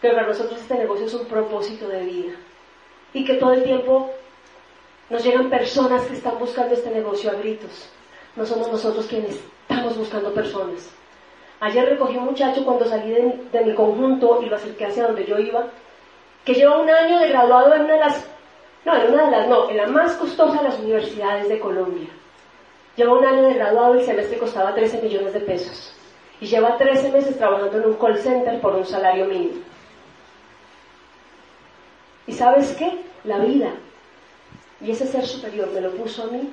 que 0.00 0.10
para 0.10 0.26
nosotros 0.26 0.60
este 0.60 0.74
negocio 0.74 1.06
es 1.06 1.14
un 1.14 1.26
propósito 1.26 1.88
de 1.88 2.04
vida 2.04 2.34
y 3.12 3.24
que 3.24 3.34
todo 3.34 3.54
el 3.54 3.62
tiempo 3.62 4.10
nos 5.08 5.24
llegan 5.24 5.50
personas 5.50 6.02
que 6.02 6.14
están 6.14 6.38
buscando 6.38 6.74
este 6.74 6.90
negocio 6.90 7.30
a 7.30 7.34
gritos. 7.34 7.88
No 8.34 8.44
somos 8.44 8.70
nosotros 8.70 9.06
quienes 9.06 9.40
estamos 9.62 9.96
buscando 9.96 10.34
personas. 10.34 10.90
Ayer 11.60 11.88
recogí 11.88 12.16
un 12.16 12.26
muchacho 12.26 12.64
cuando 12.64 12.84
salí 12.84 13.12
de, 13.12 13.64
mi 13.64 13.74
conjunto 13.74 14.42
y 14.42 14.46
lo 14.46 14.56
acerqué 14.56 14.86
hacia 14.86 15.06
donde 15.06 15.24
yo 15.24 15.38
iba, 15.38 15.66
que 16.44 16.54
lleva 16.54 16.78
un 16.78 16.90
año 16.90 17.18
de 17.18 17.28
graduado 17.28 17.74
en 17.74 17.82
una 17.82 17.94
de 17.94 18.00
las 18.00 18.26
no, 18.84 18.94
en 18.94 19.12
una 19.12 19.24
de 19.24 19.30
las, 19.32 19.48
no, 19.48 19.68
en 19.68 19.76
la 19.78 19.86
más 19.88 20.12
costosa 20.12 20.58
de 20.58 20.68
las 20.68 20.78
universidades 20.78 21.48
de 21.48 21.58
Colombia. 21.58 22.08
Lleva 22.94 23.18
un 23.18 23.24
año 23.24 23.42
de 23.42 23.54
graduado 23.54 23.96
y 23.96 23.98
el 23.98 24.06
semestre 24.06 24.38
costaba 24.38 24.74
13 24.74 25.02
millones 25.02 25.32
de 25.32 25.40
pesos. 25.40 25.92
Y 26.40 26.46
lleva 26.46 26.76
13 26.76 27.10
meses 27.10 27.36
trabajando 27.36 27.78
en 27.78 27.86
un 27.86 27.94
call 27.94 28.18
center 28.18 28.60
por 28.60 28.74
un 28.74 28.86
salario 28.86 29.24
mínimo. 29.26 29.60
¿Y 32.28 32.32
sabes 32.32 32.76
qué? 32.76 33.00
La 33.24 33.38
vida. 33.38 33.72
Y 34.86 34.92
ese 34.92 35.06
ser 35.06 35.26
superior 35.26 35.68
me 35.72 35.80
lo 35.80 35.90
puso 35.90 36.22
a 36.22 36.26
mí 36.28 36.48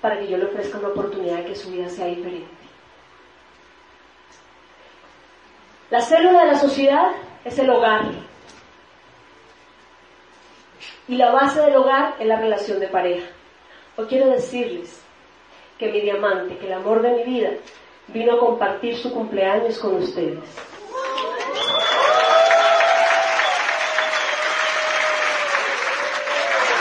para 0.00 0.18
que 0.18 0.26
yo 0.26 0.38
le 0.38 0.46
ofrezca 0.46 0.78
una 0.78 0.88
oportunidad 0.88 1.36
de 1.36 1.44
que 1.44 1.54
su 1.54 1.70
vida 1.70 1.88
sea 1.88 2.06
diferente. 2.06 2.48
La 5.90 6.00
célula 6.00 6.40
de 6.40 6.52
la 6.52 6.58
sociedad 6.58 7.12
es 7.44 7.58
el 7.58 7.68
hogar, 7.68 8.06
y 11.06 11.16
la 11.16 11.30
base 11.30 11.60
del 11.60 11.76
hogar 11.76 12.16
es 12.18 12.26
la 12.26 12.36
relación 12.36 12.80
de 12.80 12.88
pareja. 12.88 13.26
Hoy 13.96 14.06
quiero 14.06 14.30
decirles 14.30 15.00
que 15.78 15.92
mi 15.92 16.00
diamante, 16.00 16.56
que 16.56 16.66
el 16.66 16.72
amor 16.72 17.02
de 17.02 17.10
mi 17.10 17.24
vida, 17.24 17.50
vino 18.08 18.34
a 18.34 18.38
compartir 18.38 18.96
su 18.96 19.12
cumpleaños 19.12 19.78
con 19.78 19.96
ustedes. 19.96 20.38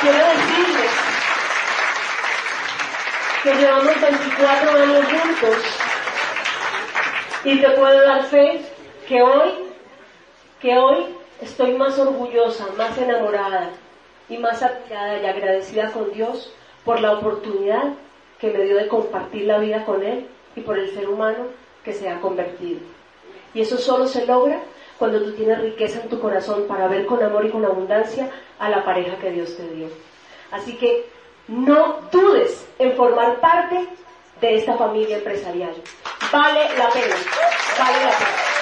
Quiero 0.01 0.17
decirles 0.17 0.91
que 3.43 3.53
llevamos 3.53 4.01
24 4.01 4.71
años 4.71 5.05
juntos 5.05 5.57
y 7.43 7.61
te 7.61 7.69
puedo 7.71 8.01
dar 8.01 8.23
fe 8.23 8.61
que 9.07 9.21
hoy, 9.21 9.51
que 10.61 10.77
hoy 10.77 11.05
estoy 11.41 11.73
más 11.73 11.99
orgullosa, 11.99 12.67
más 12.77 12.97
enamorada, 12.97 13.69
y 14.29 14.37
más 14.37 14.63
admirada 14.63 15.21
y 15.21 15.25
agradecida 15.25 15.91
con 15.91 16.11
Dios 16.13 16.53
por 16.85 16.99
la 16.99 17.13
oportunidad 17.13 17.93
que 18.39 18.51
me 18.51 18.63
dio 18.63 18.77
de 18.77 18.87
compartir 18.87 19.43
la 19.43 19.59
vida 19.59 19.85
con 19.85 20.03
Él 20.03 20.27
y 20.55 20.61
por 20.61 20.77
el 20.77 20.93
ser 20.93 21.09
humano 21.09 21.47
que 21.83 21.93
se 21.93 22.09
ha 22.09 22.19
convertido. 22.21 22.79
Y 23.53 23.61
eso 23.61 23.77
solo 23.77 24.07
se 24.07 24.25
logra 24.25 24.59
cuando 24.97 25.21
tú 25.21 25.33
tienes 25.33 25.59
riqueza 25.59 26.01
en 26.01 26.09
tu 26.09 26.19
corazón 26.19 26.65
para 26.67 26.87
ver 26.87 27.05
con 27.05 27.21
amor 27.21 27.45
y 27.45 27.49
con 27.49 27.65
abundancia 27.65 28.29
a 28.59 28.69
la 28.69 28.83
pareja 28.83 29.17
que 29.17 29.31
Dios 29.31 29.55
te 29.57 29.67
dio. 29.69 29.87
Así 30.51 30.77
que 30.77 31.05
no 31.47 31.99
dudes 32.11 32.65
en 32.79 32.95
formar 32.95 33.39
parte 33.39 33.87
de 34.41 34.55
esta 34.57 34.75
familia 34.77 35.17
empresarial. 35.17 35.73
Vale 36.31 36.77
la 36.77 36.89
pena, 36.89 37.15
vale 37.79 38.03
la 38.03 38.11
pena. 38.11 38.53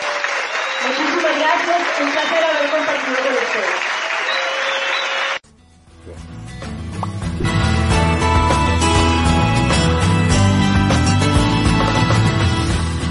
Muchísimas 0.87 1.39
gracias, 1.39 2.01
un 2.01 2.11
placer 2.11 2.43
haber 2.43 2.69
compartido 2.71 3.17
con 3.17 3.33
ustedes. 3.33 3.91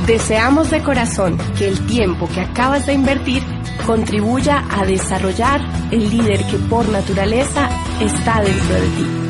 Deseamos 0.07 0.71
de 0.71 0.83
corazón 0.83 1.39
que 1.57 1.69
el 1.69 1.87
tiempo 1.87 2.29
que 2.35 2.41
acabas 2.41 2.87
de 2.87 2.95
invertir 2.95 3.45
contribuya 3.87 4.65
a 4.69 4.85
desarrollar 4.85 5.61
el 5.93 6.11
líder 6.11 6.45
que 6.47 6.57
por 6.69 6.89
naturaleza 6.89 7.69
está 8.01 8.43
dentro 8.43 8.75
de 8.75 8.89
ti. 8.89 9.30